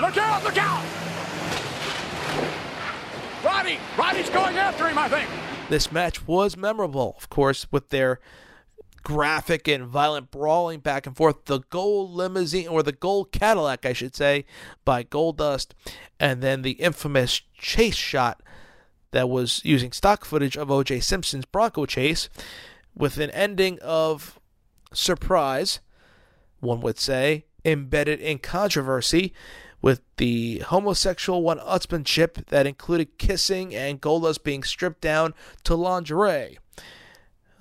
Look 0.00 0.16
out! 0.16 0.44
Look 0.44 0.58
out! 0.58 0.84
Roddy! 3.44 3.78
Roddy's 3.96 4.30
going 4.30 4.56
after 4.56 4.88
him, 4.88 4.98
I 4.98 5.08
think. 5.08 5.28
This 5.68 5.90
match 5.90 6.26
was 6.26 6.56
memorable, 6.56 7.14
of 7.16 7.30
course, 7.30 7.66
with 7.70 7.90
their 7.90 8.20
graphic 9.04 9.68
and 9.68 9.86
violent 9.86 10.30
brawling 10.30 10.80
back 10.80 11.06
and 11.06 11.16
forth. 11.16 11.44
The 11.44 11.60
gold 11.70 12.10
limousine, 12.10 12.68
or 12.68 12.82
the 12.82 12.92
gold 12.92 13.30
Cadillac, 13.30 13.86
I 13.86 13.92
should 13.92 14.16
say, 14.16 14.44
by 14.84 15.04
Goldust, 15.04 15.68
and 16.18 16.42
then 16.42 16.62
the 16.62 16.72
infamous 16.72 17.42
chase 17.56 17.94
shot 17.94 18.42
that 19.12 19.28
was 19.28 19.60
using 19.64 19.92
stock 19.92 20.24
footage 20.24 20.56
of 20.56 20.70
O.J. 20.70 21.00
Simpson's 21.00 21.44
Bronco 21.44 21.86
chase, 21.86 22.28
with 22.96 23.18
an 23.18 23.30
ending 23.30 23.78
of 23.80 24.40
surprise, 24.92 25.80
one 26.60 26.80
would 26.80 26.98
say, 26.98 27.44
embedded 27.64 28.20
in 28.20 28.38
controversy 28.38 29.32
with 29.82 30.00
the 30.16 30.60
homosexual 30.60 31.42
one-upsmanship 31.42 32.46
that 32.46 32.66
included 32.66 33.18
kissing 33.18 33.74
and 33.74 34.00
Goldust 34.00 34.42
being 34.42 34.62
stripped 34.62 35.02
down 35.02 35.34
to 35.64 35.74
lingerie. 35.74 36.58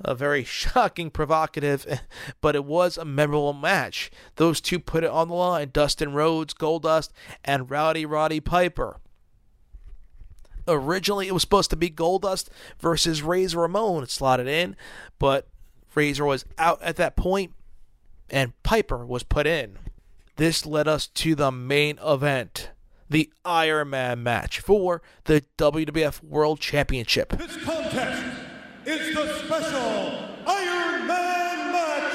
A 0.03 0.13
very 0.13 0.43
shocking, 0.43 1.09
provocative, 1.09 2.01
but 2.41 2.55
it 2.55 2.65
was 2.65 2.97
a 2.97 3.05
memorable 3.05 3.53
match. 3.53 4.11
Those 4.35 4.59
two 4.59 4.79
put 4.79 5.03
it 5.03 5.09
on 5.09 5.29
the 5.29 5.33
line 5.33 5.69
Dustin 5.71 6.13
Rhodes, 6.13 6.53
Goldust, 6.53 7.09
and 7.43 7.69
Rowdy 7.69 8.05
Roddy 8.05 8.39
Piper. 8.39 8.99
Originally, 10.67 11.27
it 11.27 11.33
was 11.33 11.41
supposed 11.41 11.69
to 11.71 11.75
be 11.75 11.89
Goldust 11.89 12.47
versus 12.79 13.21
Razor 13.21 13.59
Ramon 13.59 14.07
slotted 14.07 14.47
in, 14.47 14.75
but 15.19 15.47
Razor 15.93 16.25
was 16.25 16.45
out 16.57 16.81
at 16.81 16.95
that 16.97 17.15
point, 17.15 17.53
and 18.29 18.53
Piper 18.63 19.05
was 19.05 19.23
put 19.23 19.45
in. 19.45 19.77
This 20.37 20.65
led 20.65 20.87
us 20.87 21.07
to 21.07 21.35
the 21.35 21.51
main 21.51 21.99
event, 22.03 22.71
the 23.09 23.31
Iron 23.45 23.91
Man 23.91 24.23
match 24.23 24.59
for 24.59 25.01
the 25.25 25.43
WWF 25.57 26.23
World 26.23 26.59
Championship. 26.59 27.37
This 27.37 27.57
contest 27.63 28.42
is 28.85 29.15
the 29.15 29.25
special 29.45 30.11
Iron 30.45 31.07
Man 31.07 31.71
match 31.71 32.13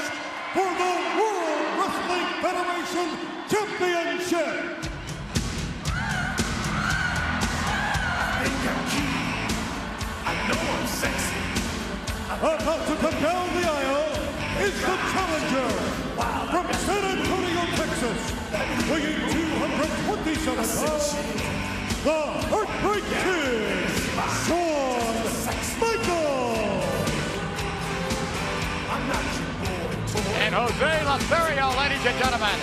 for 0.53 0.69
the 0.69 0.93
World 1.17 1.65
Wrestling 1.81 2.29
Federation 2.45 3.09
Championship. 3.49 4.85
I 10.27 10.35
know 10.47 10.61
it's 10.83 10.93
sexy. 10.93 11.41
About 12.37 12.87
to 12.87 12.95
come 12.97 13.19
down 13.23 13.49
the 13.57 13.65
aisle 13.67 14.13
is 14.61 14.77
the 14.79 14.97
challenger 15.09 15.69
from 16.53 16.67
San 16.85 17.03
Antonio, 17.17 17.63
Texas, 17.77 18.21
weighing 18.91 19.25
227 19.33 20.57
pounds, 20.57 21.17
the 22.05 22.21
Heartbreak 22.53 23.05
Kid, 23.25 23.89
Shawn 24.45 25.08
and 30.40 30.55
Jose 30.55 31.05
Lothario, 31.05 31.69
ladies 31.76 32.05
and 32.07 32.19
gentlemen. 32.19 32.59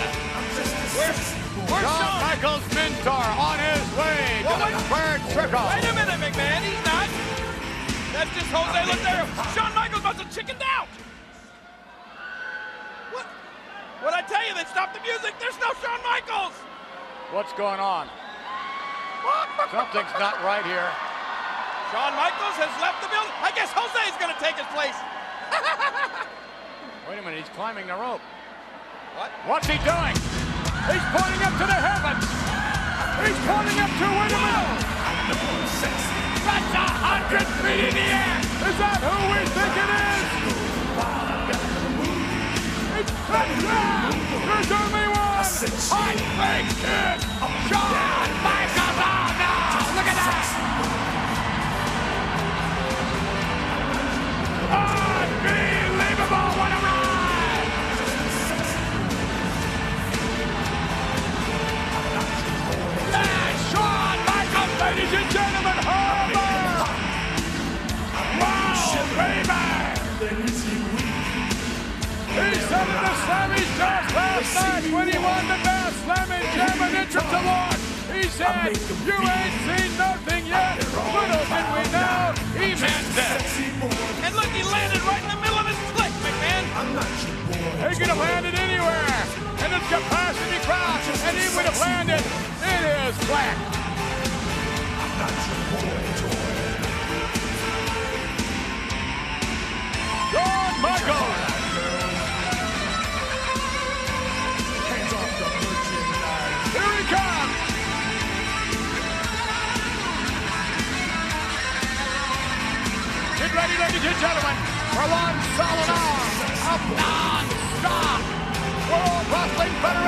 We're. 0.96 1.36
Michaels' 1.66 2.74
mentor 2.74 3.10
on 3.10 3.58
his 3.58 3.82
way 3.96 4.44
to 4.44 4.54
the 4.70 4.82
third 4.92 5.20
trickle. 5.32 5.66
Wait 5.66 5.84
a 5.84 5.94
minute, 5.94 6.20
McMahon. 6.20 6.60
He's 6.62 6.84
not. 6.84 7.08
That's 8.12 8.30
just 8.34 8.50
Jose 8.52 8.86
Lothario. 8.86 9.26
Shawn 9.54 9.74
Michaels 9.74 10.00
about 10.00 10.18
to 10.18 10.24
chicken 10.34 10.56
out. 10.62 10.88
What? 13.12 13.26
What 14.02 14.14
I 14.14 14.22
tell 14.22 14.46
you? 14.46 14.54
They 14.54 14.64
stopped 14.64 14.94
the 14.94 15.00
music. 15.00 15.34
There's 15.40 15.58
no 15.58 15.72
Shawn 15.82 16.00
Michaels. 16.04 16.54
What's 17.32 17.52
going 17.54 17.80
on? 17.80 18.08
Something's 19.72 20.12
not 20.20 20.42
right 20.44 20.64
here. 20.64 21.15
Shawn 21.96 22.12
Michaels 22.12 22.60
has 22.60 22.68
left 22.76 23.00
the 23.00 23.08
building. 23.08 23.32
I 23.40 23.48
guess 23.56 23.72
Jose's 23.72 24.12
going 24.20 24.28
to 24.28 24.36
take 24.36 24.60
his 24.60 24.68
place. 24.76 24.92
Wait 27.08 27.16
a 27.16 27.24
minute, 27.24 27.40
he's 27.40 27.48
climbing 27.56 27.88
the 27.88 27.96
rope. 27.96 28.20
What? 29.16 29.32
What's 29.48 29.64
he 29.64 29.80
doing? 29.80 30.12
He's 30.92 31.00
pointing 31.08 31.40
up 31.40 31.56
to 31.56 31.64
the 31.64 31.72
heavens. 31.72 32.20
He's 33.24 33.40
pointing 33.48 33.80
up 33.80 33.88
to, 33.88 34.12
wait 34.12 34.28
a 34.28 34.40
minute. 34.44 34.76
That's 36.44 36.68
a 36.76 36.84
hundred 37.00 37.48
feet 37.64 37.88
in 37.88 37.96
the 37.96 38.04
air. 38.12 38.44
Is 38.44 38.76
that 38.76 39.00
who 39.00 39.16
we 39.32 39.40
think 39.56 39.72
it 39.80 39.88
is? 39.88 40.28
It's 42.92 43.08
touchdown. 43.24 44.12
There's 44.44 44.68
only 44.68 45.16
one. 45.16 45.40
I 45.40 46.12
think 46.12 46.76
it's 46.76 47.35
Night 74.54 74.84
when 74.92 75.08
he 75.08 75.18
won 75.18 75.42
the 75.48 75.58
best 75.64 75.96
Slamming 76.04 76.46
Jam 76.54 76.78
and 76.80 76.96
Entrance 76.96 77.32
Award. 77.32 77.78
He 78.12 78.22
said, 78.30 78.76
you 79.04 79.18
ain't 79.18 79.56
seen 79.66 79.90
nothing 79.98 80.46
yet. 80.46 80.78
Little 80.78 81.44
did 81.50 81.66
we 81.74 81.82
know, 81.90 82.32
he 82.54 82.68
meant 82.78 83.08
that. 83.18 83.42
And 84.22 84.32
look, 84.36 84.50
he 84.54 84.62
landed 84.62 85.02
right 85.02 85.22
in 85.22 85.30
the 85.34 85.40
middle 85.42 85.58
of 85.58 85.66
his 85.66 85.78
click, 85.92 86.12
McMahon. 86.24 86.64
He 87.90 87.94
could 87.96 88.08
have 88.08 88.18
landed 88.18 88.54
anywhere. 88.54 89.10
And 89.62 89.72
it's 89.74 89.88
capacity 89.88 90.58
crowd. 90.64 91.00
And 91.26 91.36
he 91.36 91.48
would 91.56 91.66
have 91.66 91.80
landed 91.80 92.22
in 92.22 92.80
his 93.04 93.16
flat. 93.26 93.56
Shawn 96.16 96.35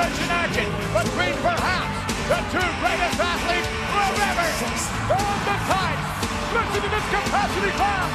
Federation 0.09 0.31
action 0.31 0.65
between 0.89 1.35
perhaps 1.37 1.93
the 2.29 2.39
two 2.49 2.69
greatest 2.81 3.19
athletes 3.19 3.69
of 3.93 4.17
ever 4.25 4.49
on 5.13 5.37
the 5.45 5.55
tights. 5.69 6.09
Listen 6.51 6.81
to 6.81 6.89
this 6.89 7.05
capacity 7.13 7.71
crowd. 7.77 8.09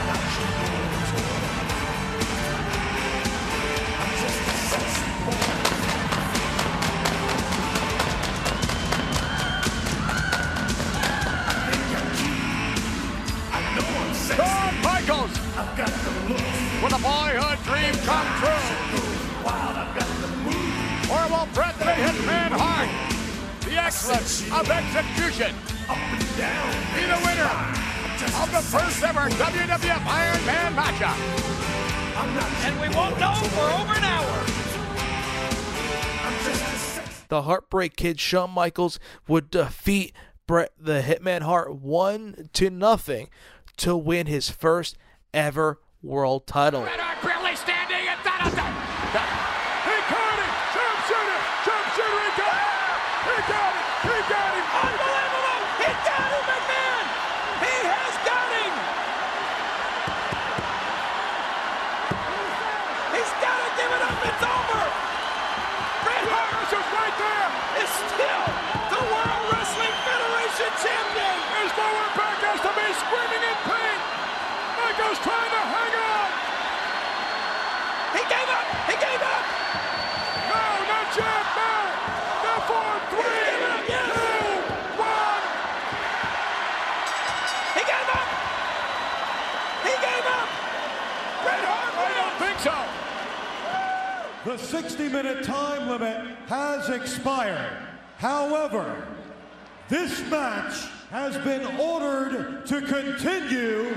Shawn 14.35 14.75
Michaels 14.83 15.35
with 16.83 16.93
a 16.93 16.99
boyhood 16.99 17.59
dream 17.65 17.95
come 18.05 18.29
true. 18.41 18.65
Or 21.13 21.25
will 21.29 21.47
Bret 21.53 21.74
the 21.95 22.01
Hitman 22.03 22.51
Hart, 22.51 22.91
the 23.65 23.77
excellence 23.77 24.43
of 24.51 24.69
execution, 24.69 25.55
be 26.95 27.07
the 27.07 27.21
winner 27.23 27.47
of 28.43 28.51
the 28.51 28.63
first 28.67 29.03
ever 29.05 29.29
WWF 29.31 30.07
Iron 30.07 30.45
Man 30.47 30.75
matchup? 30.75 31.15
And 32.67 32.81
we 32.81 32.89
won't 32.97 33.19
know 33.21 33.35
for 33.55 33.71
over 33.79 33.95
an 33.95 34.05
hour. 34.05 34.45
the 37.29 37.43
Heartbreak 37.43 37.95
Kid 37.97 38.19
Shawn 38.19 38.51
Michaels 38.51 38.99
would 39.29 39.51
defeat 39.51 40.13
Bret 40.49 40.73
the 40.79 41.01
Hitman 41.01 41.43
Hart 41.43 41.77
one 41.77 42.51
to 42.55 42.71
nothing 42.71 43.29
to 43.77 43.97
win 43.97 44.27
his 44.27 44.51
first 44.51 44.97
ever 45.33 45.79
world 46.03 46.47
title. 46.49 46.83
Bret 46.83 46.99
Hart 46.99 47.23
barely 47.23 47.55
standing 47.57 48.09
and 48.09 48.19
da 48.25 48.39
da 48.39 48.51
da. 48.51 48.67
He 49.85 49.97
caught 50.11 50.39
him! 50.43 50.53
Sharpshooter! 50.75 51.41
Sharpshooter! 51.65 52.25
He 52.25 52.33
got 52.41 52.61
him! 52.61 52.99
He 53.25 53.37
got 53.51 53.73
him! 53.73 53.85
He 54.05 54.17
got 54.31 54.53
him! 54.55 54.67
Unbelievable! 54.85 55.61
He 55.81 55.91
got 56.05 56.29
him, 56.29 56.45
McMahon! 56.45 57.05
He 57.65 57.75
has 57.89 58.15
got 58.25 58.49
him! 58.53 58.75
He's 63.17 63.33
got 63.41 63.59
to 63.65 63.69
give 63.81 63.91
it 63.97 64.03
up. 64.05 64.19
It's 64.29 64.45
over. 64.45 64.83
Bret 66.05 66.25
Hart 66.29 66.51
Russell's 66.53 66.91
right 66.93 67.17
there! 67.17 67.49
is 67.81 67.91
still 68.13 68.45
the 68.93 69.03
World 69.09 69.45
Wrestling 69.57 69.97
Federation 70.05 70.71
champion. 70.85 71.37
His 71.65 71.73
lower 71.81 72.09
back 72.17 72.39
has 72.45 72.61
to 72.61 72.73
be 72.77 72.87
screaming 72.93 73.45
in 73.45 73.57
pain! 73.69 73.99
Michaels 74.85 75.21
trying 75.25 75.53
to 75.53 75.63
hang 75.65 75.95
on! 75.97 76.29
He 78.15 78.23
gave 78.31 78.49
up. 78.53 78.67
He 78.91 78.95
gave 79.01 79.23
up. 79.23 79.45
No, 80.51 80.63
not 80.87 81.09
yet! 81.19 81.45
No! 81.59 81.75
No, 82.45 82.53
four, 82.69 82.93
three, 83.11 83.43
Yes. 83.91 84.07
two, 84.07 84.55
one! 85.03 85.43
He 87.75 87.83
gave 87.83 88.09
up. 88.15 88.29
He 89.83 89.95
gave 89.99 90.27
up. 90.31 90.49
Bret 91.43 91.65
Hart 91.67 91.95
I 91.99 92.09
don't 92.15 92.37
think 92.39 92.54
The 92.65 94.57
60 94.57 95.11
minute 95.11 95.45
time 95.45 95.87
limit 95.87 96.39
has 96.47 96.89
expired. 96.89 97.77
However, 98.17 99.07
this 99.91 100.23
match 100.31 100.87
has 101.11 101.37
been 101.45 101.67
ordered 101.79 102.65
to 102.65 102.81
continue 102.81 103.95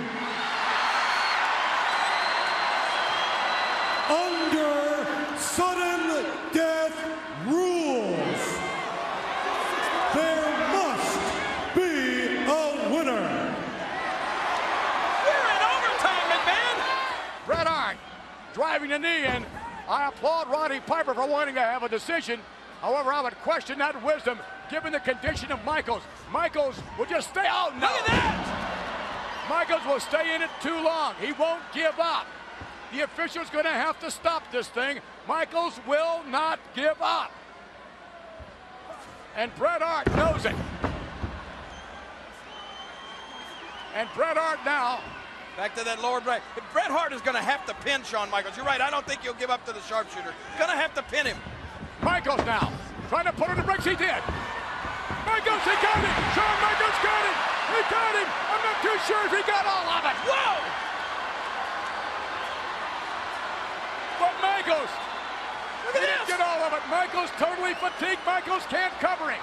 under 4.10 5.38
sudden 5.38 6.26
death 6.52 6.96
rules. 7.46 8.42
There 10.14 10.58
must 10.74 11.20
be 11.74 12.36
a 12.46 12.90
winner. 12.94 13.56
We're 15.24 15.48
in 15.56 15.62
overtime, 15.72 16.28
McMahon. 16.32 16.78
Bret 17.46 17.68
Hart 17.68 17.98
driving 18.78 19.02
the 19.02 19.08
knee 19.08 19.26
in. 19.26 19.46
I 19.90 20.08
applaud 20.08 20.50
Roddy 20.50 20.80
Piper 20.82 21.14
for 21.14 21.26
wanting 21.28 21.56
to 21.56 21.62
have 21.62 21.82
a 21.82 21.90
decision. 21.90 22.40
However, 22.82 23.12
I 23.12 23.22
would 23.22 23.34
question 23.38 23.80
that 23.80 24.04
wisdom 24.04 24.38
given 24.70 24.94
the 24.94 25.00
condition 25.00 25.52
of 25.52 25.64
Michaels. 25.66 26.04
Michaels 26.32 26.80
will 26.98 27.06
just 27.06 27.30
stay 27.30 27.46
out. 27.48 27.74
No. 27.76 27.88
Look 27.88 28.02
at 28.02 28.06
that. 28.08 29.48
Michaels 29.50 29.82
will 29.88 30.00
stay 30.00 30.36
in 30.36 30.42
it 30.44 30.50
too 30.62 30.76
long. 30.76 31.16
He 31.20 31.32
won't 31.32 31.64
give 31.74 31.98
up. 31.98 32.28
The 32.94 33.02
official's 33.02 33.50
going 33.50 33.64
to 33.66 33.72
have 33.72 34.00
to 34.02 34.12
stop 34.12 34.44
this 34.52 34.68
thing. 34.68 35.00
Michaels 35.28 35.80
will 35.88 36.22
not 36.30 36.60
give 36.76 37.02
up. 37.02 37.32
And 39.36 39.54
Bret 39.56 39.82
Hart 39.82 40.08
knows 40.16 40.46
it. 40.46 40.56
And 43.96 44.08
Bret 44.14 44.38
Hart 44.38 44.60
now 44.66 45.00
Back 45.58 45.74
to 45.74 45.84
that 45.90 45.98
lower 46.06 46.22
bracket. 46.22 46.46
Bret 46.70 46.94
Hart 46.94 47.10
is 47.18 47.22
going 47.26 47.34
to 47.34 47.42
have 47.42 47.66
to 47.66 47.74
pin 47.82 48.06
Shawn 48.06 48.30
Michaels. 48.30 48.54
You're 48.54 48.70
right. 48.70 48.78
I 48.78 48.94
don't 48.94 49.02
think 49.10 49.26
he'll 49.26 49.34
give 49.42 49.50
up 49.50 49.66
to 49.66 49.74
the 49.74 49.82
sharpshooter. 49.90 50.30
Going 50.62 50.70
to 50.70 50.78
have 50.78 50.94
to 50.94 51.02
pin 51.10 51.26
him. 51.26 51.38
Michaels 52.06 52.46
now 52.46 52.70
trying 53.10 53.26
to 53.26 53.34
put 53.34 53.50
on 53.50 53.58
the 53.58 53.66
brakes. 53.66 53.82
He 53.82 53.98
did. 53.98 54.22
Michaels, 55.26 55.66
he 55.66 55.74
got 55.82 55.98
it. 55.98 56.16
Shawn 56.38 56.58
Michaels 56.62 57.00
got 57.02 57.24
it. 57.26 57.38
He 57.74 57.82
got 57.90 58.14
him. 58.22 58.30
I'm 58.30 58.62
not 58.70 58.78
too 58.86 58.98
sure 59.10 59.22
if 59.26 59.34
he 59.34 59.42
got 59.50 59.66
all 59.66 59.88
of 59.98 60.04
it. 60.06 60.18
Whoa! 60.30 60.54
But 64.22 64.36
Michaels 64.46 64.94
Look 65.90 65.96
at 65.98 66.02
He 66.02 66.06
didn't 66.06 66.28
get 66.30 66.42
all 66.42 66.62
of 66.70 66.72
it. 66.78 66.86
Michaels 66.86 67.34
totally 67.42 67.74
fatigued. 67.82 68.22
Michaels 68.30 68.70
can't 68.70 68.94
cover 69.02 69.34
him. 69.34 69.42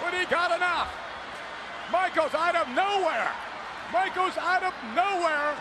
But 0.00 0.14
he 0.16 0.24
got 0.32 0.48
enough. 0.56 1.03
Michaels 1.92 2.34
out 2.34 2.56
of 2.56 2.68
nowhere. 2.72 3.30
Michaels 3.92 4.36
out 4.38 4.62
of 4.62 4.72
nowhere. 4.94 5.54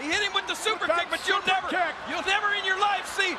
He 0.00 0.10
hit 0.10 0.22
him 0.22 0.34
with 0.34 0.46
the 0.46 0.54
super 0.54 0.86
kick, 0.86 1.06
but 1.10 1.22
you'll 1.28 1.44
never, 1.46 1.68
kick. 1.68 1.94
you'll 2.10 2.26
never 2.26 2.54
in 2.58 2.64
your 2.64 2.78
life 2.80 3.06
see 3.14 3.36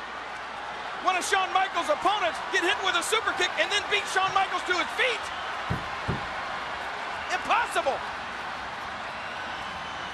one 1.04 1.14
of 1.14 1.24
Shawn 1.24 1.52
Michaels' 1.52 1.92
opponents 1.92 2.38
get 2.50 2.64
hit 2.64 2.78
with 2.82 2.96
a 2.96 3.02
super 3.04 3.30
kick 3.36 3.50
and 3.60 3.70
then 3.70 3.82
beat 3.92 4.06
Shawn 4.10 4.32
Michaels 4.32 4.64
to 4.66 4.74
his 4.74 4.90
feet. 4.96 5.24
Impossible. 7.30 7.98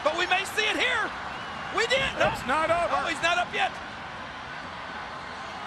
But 0.02 0.18
we 0.18 0.26
may 0.26 0.44
see 0.52 0.66
it 0.66 0.76
here. 0.76 1.06
We 1.76 1.86
did. 1.86 2.10
It's 2.18 2.46
not 2.46 2.68
oh, 2.68 2.90
over. 2.90 3.06
Oh, 3.06 3.08
he's 3.08 3.22
not 3.22 3.38
up 3.38 3.48
yet. 3.54 3.70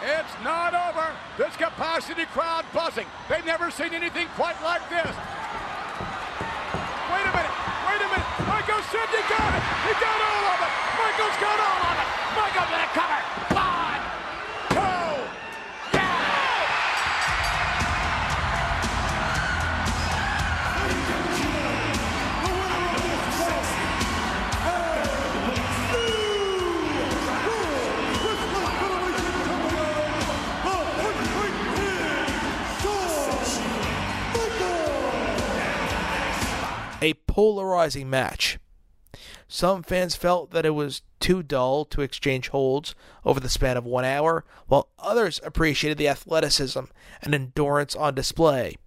It's 0.06 0.38
not 0.46 0.78
over. 0.78 1.10
This 1.34 1.58
capacity 1.58 2.30
crowd 2.30 2.62
buzzing. 2.70 3.10
They've 3.28 3.46
never 3.46 3.72
seen 3.72 3.90
anything 3.90 4.28
quite 4.38 4.54
like 4.62 4.86
this. 4.86 5.10
Wait 7.10 7.26
a 7.26 7.34
minute. 7.34 7.56
Wait 7.90 8.02
a 8.06 8.10
minute. 8.14 8.30
Michaels 8.46 8.86
said 8.94 9.10
he 9.10 9.22
got 9.26 9.50
it. 9.50 9.66
He 9.90 9.95
polarizing 37.36 38.10
match. 38.10 38.58
Some 39.50 39.84
fans 39.84 40.16
felt 40.16 40.52
that 40.52 40.66
it 40.66 40.70
was 40.70 41.02
too 41.20 41.44
dull 41.44 41.84
to 41.84 42.00
exchange 42.00 42.48
holds 42.48 42.96
over 43.26 43.42
the 43.42 43.50
span 43.50 43.76
of 43.76 43.84
one 43.84 44.06
hour, 44.06 44.46
while 44.68 44.88
others 44.98 45.42
appreciated 45.44 45.98
the 45.98 46.08
athleticism 46.08 46.80
and 47.22 47.36
endurance 47.36 47.94
on 47.94 48.16
display. 48.16 48.78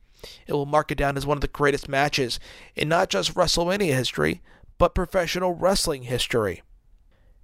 It 0.46 0.54
will 0.54 0.64
mark 0.64 0.90
it 0.90 0.96
down 0.96 1.18
as 1.18 1.26
one 1.26 1.36
of 1.36 1.42
the 1.42 1.48
greatest 1.48 1.90
matches 1.90 2.40
in 2.74 2.88
not 2.88 3.10
just 3.10 3.34
WrestleMania 3.34 3.92
history, 3.92 4.40
but 4.78 4.94
professional 4.94 5.52
wrestling 5.52 6.04
history. 6.04 6.62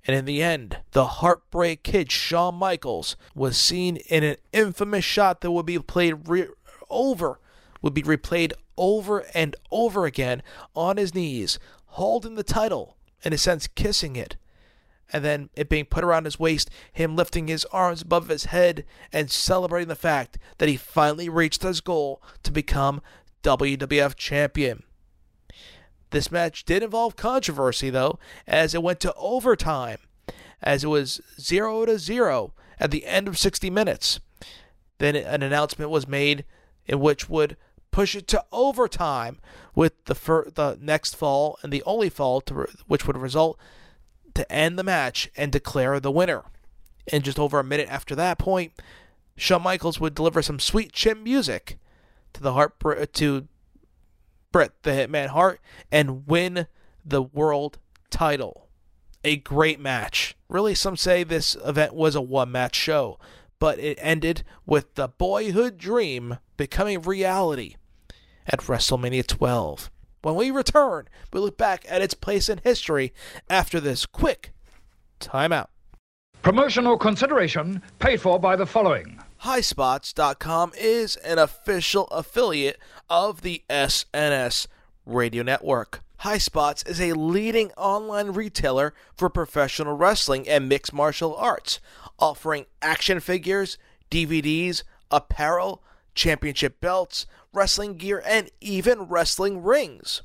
And 0.07 0.17
in 0.17 0.25
the 0.25 0.43
end, 0.43 0.79
the 0.93 1.07
Heartbreak 1.07 1.83
Kid 1.83 2.11
Shawn 2.11 2.55
Michaels 2.55 3.15
was 3.35 3.59
seen 3.59 3.99
in 4.09 4.25
an 4.25 4.37
infamous 4.55 5.05
shot 5.05 5.43
that 5.43 5.51
would 5.51 5.67
be 5.67 5.79
played 5.81 6.31
re- 6.31 6.49
over, 6.89 7.41
would 7.85 7.95
be 7.95 8.03
replayed 8.03 8.55
over 8.79 9.27
and 9.35 9.55
over 9.71 10.07
again 10.07 10.43
on 10.75 10.97
his 10.97 11.15
knees, 11.15 11.59
holding 11.85 12.35
the 12.35 12.43
title, 12.43 12.97
in 13.23 13.35
a 13.35 13.39
sense 13.39 13.67
kissing 13.67 14.17
it, 14.17 14.37
and 15.13 15.23
then 15.23 15.51
it 15.55 15.69
being 15.69 15.85
put 15.85 16.03
around 16.03 16.25
his 16.25 16.41
waist, 16.41 16.71
him 16.91 17.15
lifting 17.15 17.47
his 17.47 17.67
arms 17.67 18.01
above 18.01 18.29
his 18.29 18.47
head 18.47 18.87
and 19.13 19.31
celebrating 19.31 19.89
the 19.89 19.95
fact 19.95 20.39
that 20.57 20.69
he 20.69 20.79
finally 20.79 21.29
reached 21.29 21.63
his 21.63 21.83
goal 21.83 22.23
to 22.43 22.51
become 22.51 23.03
WWF 23.43 24.17
champion. 24.17 24.83
This 26.09 26.33
match 26.33 26.65
did 26.65 26.83
involve 26.83 27.17
controversy, 27.17 27.91
though, 27.91 28.19
as 28.47 28.75
it 28.75 28.83
went 28.83 29.01
to 29.01 29.13
overtime, 29.15 29.99
as 30.63 30.85
it 30.85 30.89
was 30.89 31.21
0 31.39 31.85
to 31.85 31.99
0 31.99 32.55
at 32.81 32.91
the 32.91 33.05
end 33.05 33.29
of 33.29 33.39
60 33.39 33.69
minutes. 33.69 34.21
Then 34.97 35.17
an 35.17 35.43
announcement 35.43 35.91
was 35.91 36.09
made 36.09 36.47
in 36.87 37.01
which 37.01 37.29
would 37.29 37.59
push 37.95 38.17
it 38.17 38.27
to 38.27 38.45
overtime 38.51 39.39
with 39.77 39.93
the 40.07 40.17
fir- 40.17 40.51
the 40.53 40.77
next 40.81 41.15
fall 41.15 41.57
and 41.63 41.73
the 41.73 41.83
only 41.85 42.09
fall 42.09 42.43
re- 42.51 42.67
which 42.89 43.07
would 43.07 43.17
result 43.17 43.57
to 44.35 44.51
end 44.53 44.77
the 44.77 44.83
match 44.83 45.31
and 45.37 45.53
declare 45.53 46.01
the 46.01 46.11
winner. 46.11 46.43
And 47.13 47.23
just 47.23 47.39
over 47.39 47.61
a 47.61 47.65
minute 47.65 47.89
after 47.89 48.17
that 48.17 48.37
point, 48.37 48.73
Shawn 49.37 49.63
Michaels 49.63 50.01
would 50.01 50.17
deliver 50.17 50.43
some 50.43 50.59
sweet 50.59 50.93
chin 50.93 51.23
music 51.23 51.79
to 52.33 52.43
the 52.43 52.55
heart 52.55 52.81
to 53.13 53.47
Bret 54.51 54.73
the 54.83 54.91
Hitman 54.91 55.29
Hart 55.29 55.61
and 55.93 56.27
win 56.27 56.67
the 57.05 57.23
world 57.23 57.79
title. 58.11 58.67
A 59.23 59.37
great 59.37 59.79
match. 59.79 60.37
Really, 60.49 60.75
some 60.75 60.97
say 60.97 61.23
this 61.23 61.57
event 61.65 61.95
was 61.95 62.17
a 62.17 62.21
one 62.21 62.51
match 62.51 62.75
show, 62.75 63.21
but 63.61 63.79
it 63.79 63.99
ended 64.01 64.43
with 64.67 64.97
the 64.97 65.07
boyhood 65.07 65.79
dream 65.79 66.39
becoming 66.57 67.01
reality 67.01 67.77
at 68.47 68.61
WrestleMania 68.61 69.27
12. 69.27 69.91
When 70.23 70.35
we 70.37 70.51
return, 70.51 71.09
we 71.33 71.41
look 71.41 71.59
back 71.59 71.85
at 71.89 72.03
its 72.03 72.15
place 72.15 72.49
in 72.49 72.61
history 72.65 73.13
after 73.51 73.81
this 73.81 74.07
quick 74.07 74.53
timeout. 75.21 75.67
Promotional 76.43 76.99
consideration 76.99 77.83
paid 77.99 78.21
for 78.21 78.39
by 78.39 78.57
the 78.57 78.67
following. 78.67 79.19
HighSpots.com 79.43 80.73
is 80.79 81.17
an 81.17 81.39
official 81.39 82.07
affiliate 82.07 82.79
of 83.11 83.43
the 83.43 83.63
SNS 83.69 84.67
Radio 85.07 85.43
Network. 85.43 86.01
HighSpots 86.21 86.89
is 86.89 87.01
a 87.01 87.13
leading 87.13 87.71
online 87.73 88.29
retailer 88.29 88.95
for 89.17 89.29
professional 89.29 89.97
wrestling 89.97 90.49
and 90.49 90.69
mixed 90.69 90.93
martial 90.95 91.37
arts, 91.37 91.81
offering 92.19 92.65
action 92.81 93.21
figures, 93.21 93.77
DVDs, 94.11 94.83
apparel, 95.11 95.83
championship 96.15 96.81
belts, 96.81 97.27
wrestling 97.53 97.97
gear, 97.97 98.23
and 98.27 98.51
even 98.61 99.03
wrestling 99.03 99.63
rings. 99.63 100.23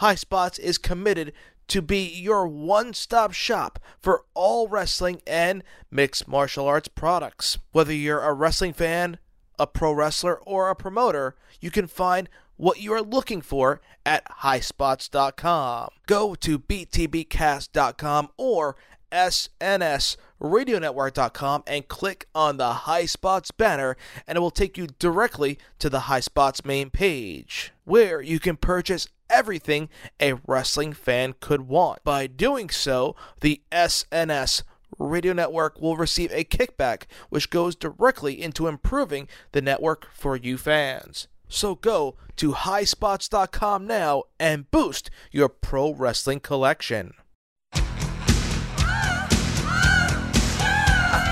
HighSpots 0.00 0.58
is 0.58 0.78
committed 0.78 1.32
to 1.68 1.82
be 1.82 2.06
your 2.06 2.46
one 2.46 2.94
stop 2.94 3.32
shop 3.32 3.78
for 3.98 4.24
all 4.34 4.68
wrestling 4.68 5.20
and 5.26 5.62
mixed 5.90 6.28
martial 6.28 6.66
arts 6.66 6.88
products. 6.88 7.58
Whether 7.72 7.92
you're 7.92 8.22
a 8.22 8.32
wrestling 8.32 8.72
fan, 8.72 9.18
a 9.58 9.66
pro 9.66 9.92
wrestler, 9.92 10.36
or 10.40 10.70
a 10.70 10.76
promoter, 10.76 11.34
you 11.60 11.70
can 11.70 11.86
find 11.86 12.28
what 12.56 12.80
you 12.80 12.92
are 12.92 13.02
looking 13.02 13.42
for 13.42 13.80
at 14.04 14.24
highspots.com. 14.42 15.88
Go 16.06 16.34
to 16.36 16.58
btbcast.com 16.58 18.28
or 18.36 18.76
snsradionetwork.com 19.12 21.64
and 21.66 21.88
click 21.88 22.26
on 22.34 22.56
the 22.56 22.72
High 22.72 23.06
Spots 23.06 23.50
banner, 23.50 23.96
and 24.26 24.36
it 24.36 24.40
will 24.40 24.50
take 24.50 24.78
you 24.78 24.88
directly 24.98 25.58
to 25.78 25.88
the 25.88 26.00
High 26.00 26.20
Spots 26.20 26.64
main 26.64 26.90
page, 26.90 27.72
where 27.84 28.20
you 28.20 28.40
can 28.40 28.56
purchase 28.56 29.08
everything 29.28 29.88
a 30.20 30.34
wrestling 30.46 30.92
fan 30.92 31.34
could 31.40 31.62
want. 31.62 32.04
By 32.04 32.26
doing 32.26 32.70
so, 32.70 33.16
the 33.40 33.60
SNS 33.72 34.62
Radio 34.98 35.32
Network 35.32 35.80
will 35.80 35.96
receive 35.96 36.32
a 36.32 36.44
kickback, 36.44 37.04
which 37.28 37.50
goes 37.50 37.74
directly 37.74 38.40
into 38.40 38.66
improving 38.66 39.28
the 39.52 39.62
network 39.62 40.08
for 40.12 40.36
you 40.36 40.56
fans. 40.56 41.28
So 41.48 41.74
go 41.74 42.16
to 42.36 42.52
highspots.com 42.52 43.86
now 43.86 44.24
and 44.38 44.70
boost 44.70 45.10
your 45.30 45.48
pro 45.48 45.92
wrestling 45.92 46.40
collection. 46.40 47.14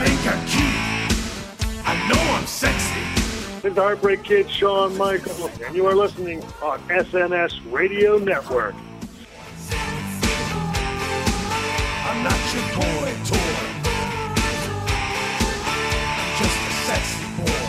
Think 0.05 0.27
I'm 0.27 0.47
cute. 0.47 1.85
I 1.87 2.09
know 2.09 2.21
I'm 2.35 2.47
sexy. 2.47 3.01
This 3.63 3.73
is 3.73 3.79
Heartbreak 3.79 4.23
Kid, 4.23 4.51
Shawn 4.51 4.97
Michaels, 4.99 5.61
and 5.63 5.75
you 5.75 5.87
are 5.87 5.95
listening 5.95 6.43
on 6.63 6.79
SNS 6.89 7.61
Radio 7.73 8.19
Network. 8.19 8.75
I'm 12.07 12.23
not 12.23 12.39
your 12.53 12.65
boy 12.75 13.15
toy. 13.25 13.55
Just 16.39 16.59
a 16.61 16.73
sexy 16.85 17.25
boy. 17.39 17.65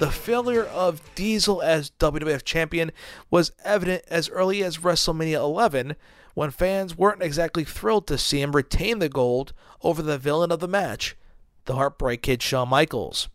The 0.00 0.10
failure 0.10 0.64
of 0.64 1.02
Diesel 1.14 1.62
as 1.62 1.90
WWF 1.98 2.42
champion 2.44 2.90
was 3.30 3.52
evident 3.64 4.02
as 4.08 4.28
early 4.28 4.64
as 4.64 4.78
WrestleMania 4.78 5.36
11 5.36 5.94
when 6.38 6.52
fans 6.52 6.96
weren't 6.96 7.20
exactly 7.20 7.64
thrilled 7.64 8.06
to 8.06 8.16
see 8.16 8.40
him 8.40 8.54
retain 8.54 9.00
the 9.00 9.08
gold 9.08 9.52
over 9.82 10.00
the 10.00 10.16
villain 10.16 10.52
of 10.52 10.60
the 10.60 10.68
match, 10.68 11.16
the 11.64 11.74
Heartbreak 11.74 12.22
Kid 12.22 12.44
Shawn 12.44 12.68
Michaels. 12.68 13.28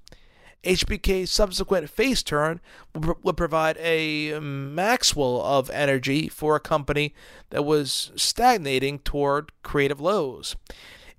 HBK's 0.64 1.30
subsequent 1.30 1.90
face 1.90 2.24
turn 2.24 2.62
would 2.96 3.36
provide 3.36 3.76
a 3.82 4.40
Maxwell 4.40 5.42
of 5.42 5.70
energy 5.72 6.30
for 6.30 6.56
a 6.56 6.62
company 6.62 7.14
that 7.50 7.66
was 7.66 8.14
stagnating 8.16 9.00
toward 9.00 9.52
creative 9.64 10.00
lows. 10.00 10.56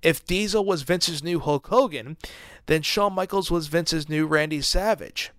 If 0.01 0.25
Diesel 0.25 0.65
was 0.65 0.81
Vince's 0.81 1.23
new 1.23 1.39
Hulk 1.39 1.67
Hogan, 1.67 2.17
then 2.65 2.81
Shawn 2.81 3.13
Michaels 3.13 3.51
was 3.51 3.67
Vince's 3.67 4.09
new 4.09 4.25
Randy 4.25 4.61
Savage. 4.61 5.29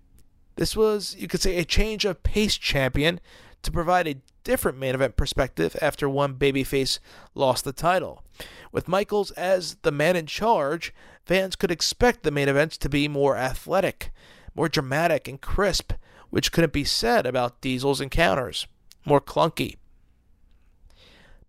This 0.55 0.77
was, 0.77 1.13
you 1.19 1.27
could 1.27 1.41
say, 1.41 1.57
a 1.57 1.65
change 1.65 2.05
of 2.05 2.23
pace 2.23 2.57
champion 2.57 3.19
to 3.67 3.71
provide 3.71 4.07
a 4.07 4.21
different 4.45 4.77
main 4.77 4.95
event 4.95 5.17
perspective 5.17 5.75
after 5.81 6.09
one 6.09 6.35
babyface 6.35 6.99
lost 7.35 7.65
the 7.65 7.73
title. 7.73 8.23
With 8.71 8.87
Michaels 8.87 9.31
as 9.31 9.75
the 9.81 9.91
man 9.91 10.15
in 10.15 10.25
charge, 10.25 10.93
fans 11.25 11.57
could 11.57 11.69
expect 11.69 12.23
the 12.23 12.31
main 12.31 12.47
events 12.47 12.77
to 12.77 12.89
be 12.89 13.09
more 13.09 13.35
athletic, 13.35 14.09
more 14.55 14.69
dramatic 14.69 15.27
and 15.27 15.41
crisp, 15.41 15.91
which 16.29 16.53
couldn't 16.53 16.71
be 16.71 16.85
said 16.85 17.25
about 17.25 17.59
Diesel's 17.59 17.99
encounters. 17.99 18.67
More 19.05 19.19
clunky. 19.19 19.75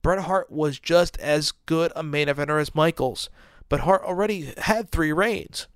Bret 0.02 0.24
Hart 0.24 0.50
was 0.50 0.80
just 0.80 1.16
as 1.18 1.52
good 1.52 1.92
a 1.94 2.02
main 2.02 2.26
eventer 2.26 2.60
as 2.60 2.74
Michaels, 2.74 3.30
but 3.68 3.80
Hart 3.80 4.02
already 4.02 4.52
had 4.58 4.90
three 4.90 5.12
reigns. 5.12 5.68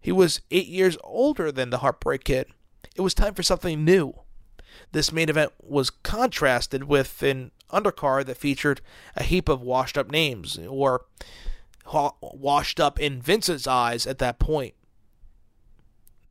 He 0.00 0.10
was 0.10 0.40
eight 0.50 0.66
years 0.66 0.98
older 1.04 1.52
than 1.52 1.70
the 1.70 1.78
Heartbreak 1.78 2.24
Kid. 2.24 2.48
It 2.96 3.02
was 3.02 3.14
time 3.14 3.34
for 3.34 3.44
something 3.44 3.84
new. 3.84 4.22
This 4.92 5.12
main 5.12 5.28
event 5.28 5.52
was 5.60 5.90
contrasted 5.90 6.84
with 6.84 7.22
an 7.22 7.50
undercard 7.70 8.26
that 8.26 8.36
featured 8.36 8.80
a 9.16 9.22
heap 9.22 9.48
of 9.48 9.62
washed 9.62 9.96
up 9.96 10.10
names, 10.10 10.58
or 10.68 11.06
washed 12.20 12.78
up 12.78 13.00
in 13.00 13.20
Vince's 13.20 13.66
eyes 13.66 14.06
at 14.06 14.18
that 14.18 14.38
point. 14.38 14.74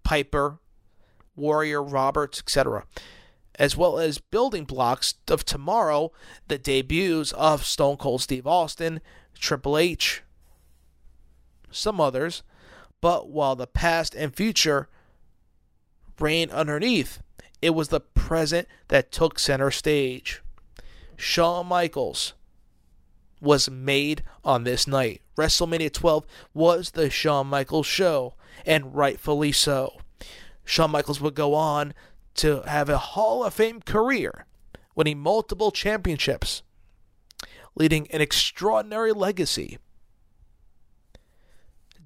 Piper, 0.04 0.60
Warrior, 1.36 1.82
Roberts, 1.82 2.40
etc., 2.40 2.86
as 3.56 3.78
well 3.78 4.00
as 4.00 4.18
building 4.18 4.66
blocks 4.66 5.16
of 5.28 5.46
tomorrow, 5.46 6.12
the 6.48 6.58
debuts 6.58 7.32
of 7.34 7.66
Stone 7.66 7.98
Cold 7.98 8.22
Steve 8.22 8.48
Austin, 8.48 9.02
Triple 9.36 9.78
H, 9.78 10.24
some 11.70 12.00
others, 12.00 12.44
but 13.02 13.30
while 13.30 13.56
the 13.56 13.68
past 13.68 14.16
and 14.16 14.36
future 14.36 14.88
reign 16.20 16.50
underneath, 16.52 17.20
it 17.62 17.72
was 17.72 17.90
the 17.90 18.00
present 18.00 18.68
that 18.88 19.12
took 19.12 19.38
center 19.40 19.72
stage. 19.72 20.42
Shawn 21.16 21.68
Michaels 21.68 22.34
was 23.40 23.70
made 23.70 24.24
on 24.44 24.64
this 24.64 24.88
night. 24.88 25.22
WrestleMania 25.38 25.92
12 25.92 26.26
was 26.54 26.92
the 26.92 27.10
Shawn 27.10 27.48
Michaels 27.48 27.88
show, 27.88 28.36
and 28.66 28.96
rightfully 28.96 29.52
so. 29.52 30.00
Shawn 30.64 30.92
Michaels 30.92 31.22
would 31.22 31.36
go 31.36 31.54
on 31.54 31.94
to 32.36 32.62
have 32.62 32.90
a 32.90 32.98
Hall 32.98 33.44
of 33.44 33.54
Fame 33.54 33.82
career, 33.82 34.46
winning 34.96 35.20
multiple 35.20 35.72
championships, 35.72 36.62
leading 37.76 38.10
an 38.12 38.22
extraordinary 38.22 39.12
legacy. 39.12 39.78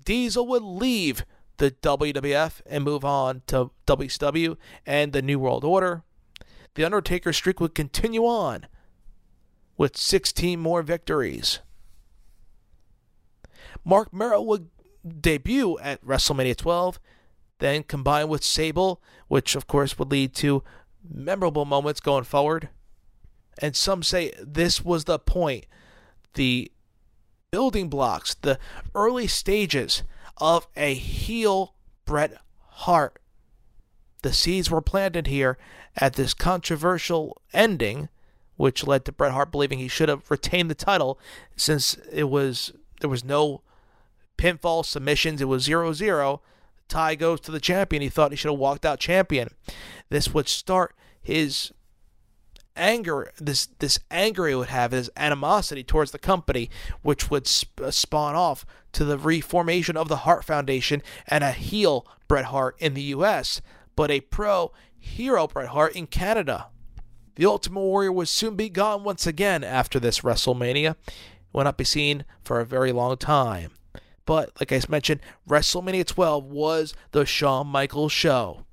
Diesel 0.03 0.47
would 0.47 0.63
leave 0.63 1.25
the 1.57 1.71
WWF 1.71 2.61
and 2.65 2.83
move 2.83 3.05
on 3.05 3.41
to 3.47 3.71
WCW 3.87 4.57
and 4.85 5.13
the 5.13 5.21
New 5.21 5.39
World 5.39 5.63
Order. 5.63 6.03
The 6.75 6.83
Undertaker 6.83 7.31
streak 7.33 7.59
would 7.59 7.75
continue 7.75 8.25
on 8.25 8.67
with 9.77 9.97
16 9.97 10.59
more 10.59 10.81
victories. 10.81 11.59
Marc 13.83 14.13
Mero 14.13 14.41
would 14.41 14.69
debut 15.21 15.77
at 15.79 16.03
WrestleMania 16.03 16.55
12, 16.55 16.99
then 17.59 17.83
combine 17.83 18.27
with 18.27 18.43
Sable, 18.43 19.01
which 19.27 19.55
of 19.55 19.67
course 19.67 19.97
would 19.97 20.11
lead 20.11 20.33
to 20.35 20.63
memorable 21.07 21.65
moments 21.65 21.99
going 21.99 22.23
forward. 22.23 22.69
And 23.59 23.75
some 23.75 24.03
say 24.03 24.33
this 24.41 24.83
was 24.83 25.05
the 25.05 25.19
point, 25.19 25.65
the 26.33 26.71
building 27.51 27.89
blocks, 27.89 28.33
the 28.33 28.59
early 28.93 29.27
stages 29.27 30.03
of 30.37 30.67
a 30.75 30.93
heel 30.93 31.75
Bret 32.05 32.37
Hart. 32.67 33.19
The 34.21 34.33
seeds 34.33 34.71
were 34.71 34.81
planted 34.81 35.27
here 35.27 35.57
at 35.95 36.13
this 36.13 36.33
controversial 36.33 37.41
ending, 37.53 38.09
which 38.57 38.87
led 38.87 39.05
to 39.05 39.11
Bret 39.11 39.31
Hart 39.31 39.51
believing 39.51 39.79
he 39.79 39.87
should 39.87 40.09
have 40.09 40.29
retained 40.31 40.69
the 40.69 40.75
title 40.75 41.19
since 41.55 41.95
it 42.11 42.25
was 42.25 42.73
there 43.01 43.09
was 43.09 43.23
no 43.23 43.61
pinfall 44.37 44.85
submissions. 44.85 45.41
It 45.41 45.45
was 45.45 45.67
0-0. 45.67 46.39
Tie 46.87 47.15
goes 47.15 47.39
to 47.41 47.51
the 47.51 47.59
champion. 47.59 48.01
He 48.01 48.09
thought 48.09 48.31
he 48.31 48.37
should 48.37 48.51
have 48.51 48.59
walked 48.59 48.85
out 48.85 48.99
champion. 48.99 49.49
This 50.09 50.33
would 50.33 50.47
start 50.47 50.95
his 51.21 51.71
anger 52.75 53.31
this 53.37 53.67
this 53.79 53.99
anger 54.11 54.47
he 54.47 54.55
would 54.55 54.69
have 54.69 54.91
his 54.91 55.09
animosity 55.15 55.83
towards 55.83 56.11
the 56.11 56.19
company 56.19 56.69
which 57.01 57.29
would 57.29 57.47
sp- 57.47 57.81
uh, 57.81 57.91
spawn 57.91 58.35
off 58.35 58.65
to 58.91 59.05
the 59.05 59.17
reformation 59.17 59.97
of 59.97 60.07
the 60.07 60.17
Hart 60.17 60.43
Foundation 60.43 61.01
and 61.27 61.43
a 61.43 61.51
heel 61.51 62.05
Bret 62.27 62.45
Hart 62.45 62.75
in 62.79 62.93
the 62.93 63.03
US 63.03 63.61
but 63.95 64.11
a 64.11 64.21
pro 64.21 64.71
hero 64.97 65.47
Bret 65.47 65.69
Hart 65.69 65.95
in 65.95 66.07
Canada. 66.07 66.67
The 67.35 67.45
Ultimate 67.45 67.81
Warrior 67.81 68.11
would 68.11 68.27
soon 68.27 68.55
be 68.55 68.69
gone 68.69 69.03
once 69.03 69.27
again 69.27 69.63
after 69.63 69.99
this 69.99 70.21
WrestleMania. 70.21 70.95
Will 71.51 71.63
not 71.65 71.77
be 71.77 71.83
seen 71.83 72.25
for 72.43 72.59
a 72.59 72.65
very 72.65 72.91
long 72.91 73.17
time. 73.17 73.71
But 74.25 74.51
like 74.59 74.71
I 74.71 74.81
mentioned 74.89 75.21
WrestleMania 75.47 76.05
12 76.05 76.45
was 76.45 76.93
the 77.11 77.25
Shawn 77.25 77.67
Michaels 77.67 78.11
show 78.11 78.65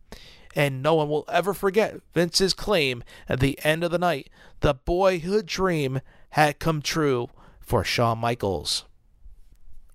and 0.55 0.83
no 0.83 0.95
one 0.95 1.09
will 1.09 1.25
ever 1.29 1.55
forget 1.55 2.01
Vince's 2.15 2.55
claim 2.55 3.03
at 3.29 3.41
the 3.41 3.59
end 3.65 3.85
of 3.85 3.91
the 3.91 3.99
night 3.99 4.29
the 4.61 4.75
boyhood 4.75 5.47
dream 5.47 6.01
had 6.31 6.59
come 6.59 6.81
true 6.81 7.29
for 7.61 7.85
Shawn 7.85 8.19
Michaels. 8.19 8.85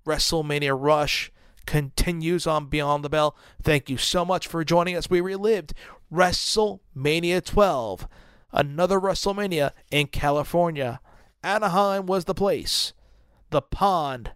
WrestleMania 0.05 0.77
Rush 0.79 1.31
continues 1.65 2.47
on 2.47 2.67
Beyond 2.67 3.03
the 3.03 3.09
Bell. 3.09 3.35
Thank 3.61 3.89
you 3.89 3.97
so 3.97 4.23
much 4.23 4.47
for 4.47 4.63
joining 4.63 4.95
us. 4.95 5.09
We 5.09 5.19
relived 5.19 5.73
WrestleMania 6.11 7.43
12, 7.43 8.07
another 8.51 8.99
WrestleMania 8.99 9.71
in 9.91 10.07
California. 10.07 11.01
Anaheim 11.43 12.05
was 12.05 12.25
the 12.25 12.33
place, 12.33 12.93
the 13.49 13.61
pond 13.61 14.31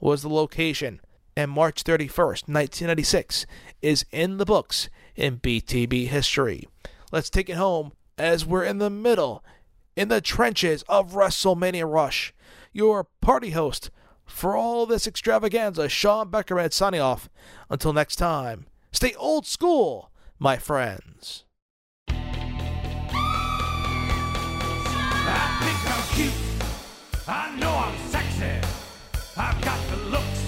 was 0.00 0.22
the 0.22 0.28
location, 0.28 1.00
and 1.36 1.50
March 1.50 1.84
31st, 1.84 2.48
1996 2.48 3.46
is 3.82 4.04
in 4.10 4.38
the 4.38 4.46
books 4.46 4.88
in 5.20 5.38
BTB 5.38 6.08
history. 6.08 6.66
Let's 7.12 7.30
take 7.30 7.48
it 7.48 7.56
home 7.56 7.92
as 8.18 8.46
we're 8.46 8.64
in 8.64 8.78
the 8.78 8.90
middle, 8.90 9.44
in 9.94 10.08
the 10.08 10.20
trenches 10.20 10.82
of 10.88 11.12
WrestleMania 11.12 11.90
Rush. 11.90 12.34
Your 12.72 13.04
party 13.20 13.50
host 13.50 13.90
for 14.24 14.56
all 14.56 14.86
this 14.86 15.06
extravaganza, 15.06 15.88
Sean 15.88 16.30
Beckerman 16.30 16.72
signing 16.72 17.00
off. 17.00 17.28
Until 17.68 17.92
next 17.92 18.16
time, 18.16 18.66
stay 18.92 19.14
old 19.14 19.46
school, 19.46 20.10
my 20.38 20.56
friends. 20.56 21.44
I 25.32 25.46
think 25.62 25.78
I'm 25.94 26.02
cute. 26.14 26.32
I 27.28 27.56
know 27.58 27.70
I'm 27.70 27.96
sexy. 28.08 28.68
I've 29.36 29.60
got 29.62 29.78
the 29.90 29.96
looks 30.10 30.39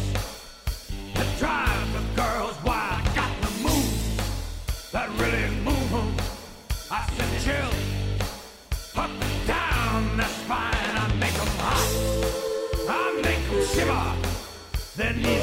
Knees 15.11 15.42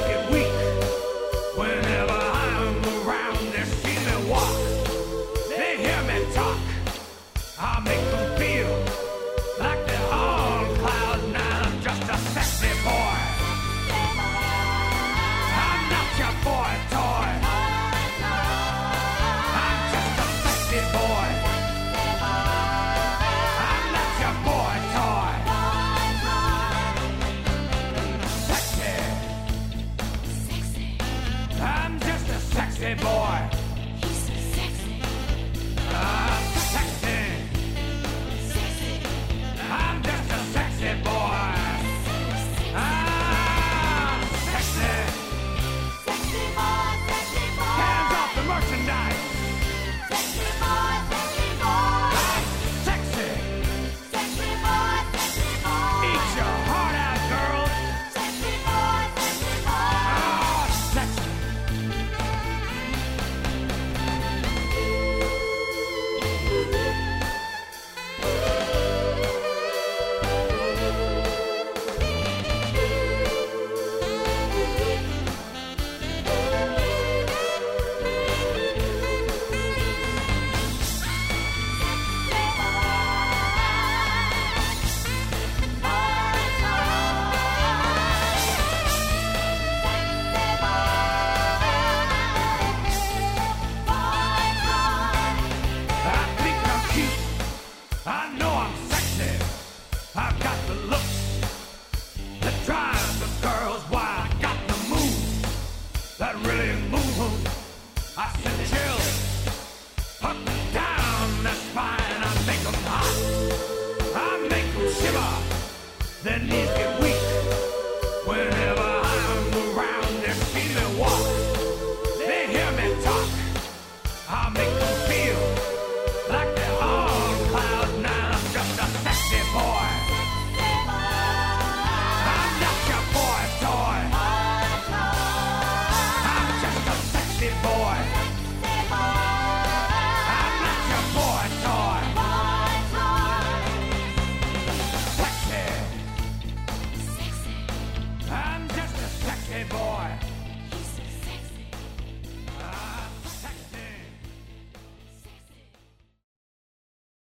I 108.22 108.34
said 108.34 108.68
chill. 108.68 108.99